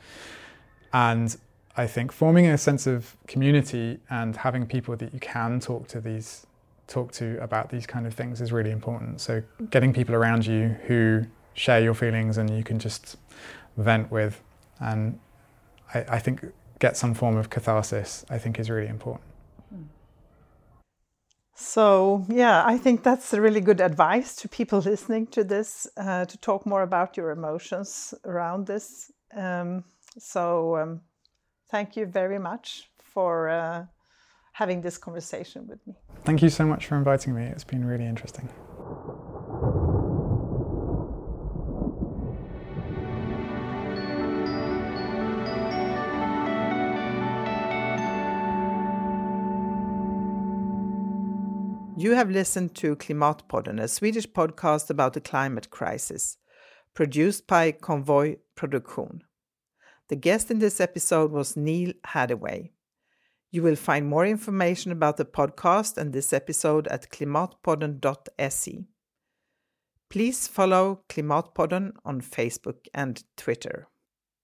[0.94, 1.36] And
[1.76, 6.00] I think forming a sense of community and having people that you can talk to
[6.00, 6.46] these
[6.86, 9.22] talk to about these kind of things is really important.
[9.22, 13.18] So getting people around you who share your feelings and you can just
[13.78, 14.42] vent with
[14.80, 15.20] and
[15.94, 16.46] I, I think
[16.78, 19.29] get some form of catharsis I think is really important.
[21.60, 26.24] So, yeah, I think that's a really good advice to people listening to this uh,
[26.26, 29.12] to talk more about your emotions around this.
[29.36, 29.84] Um,
[30.18, 31.01] so, um,
[31.70, 33.86] thank you very much for uh,
[34.53, 35.95] having this conversation with me.
[36.24, 37.43] Thank you so much for inviting me.
[37.43, 38.47] It's been really interesting.
[52.00, 56.38] You have listened to Klimatpodden, a Swedish podcast about the climate crisis,
[56.93, 59.24] produced by Convoy Produktion.
[60.08, 62.72] The guest in this episode was Neal Haddaway.
[63.52, 68.86] You will find more information about the podcast and this episode at klimatpodden.se.
[70.10, 73.89] Please follow Klimatpodden on Facebook and Twitter.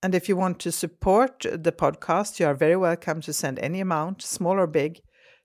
[0.03, 3.79] And if you want to support the podcast, you are very welcome to send any
[3.79, 4.99] amount, small or big,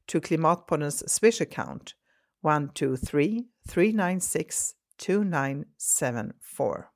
[0.09, 1.95] to Klimatpodden's Swish account
[2.43, 6.90] 123 396 2974.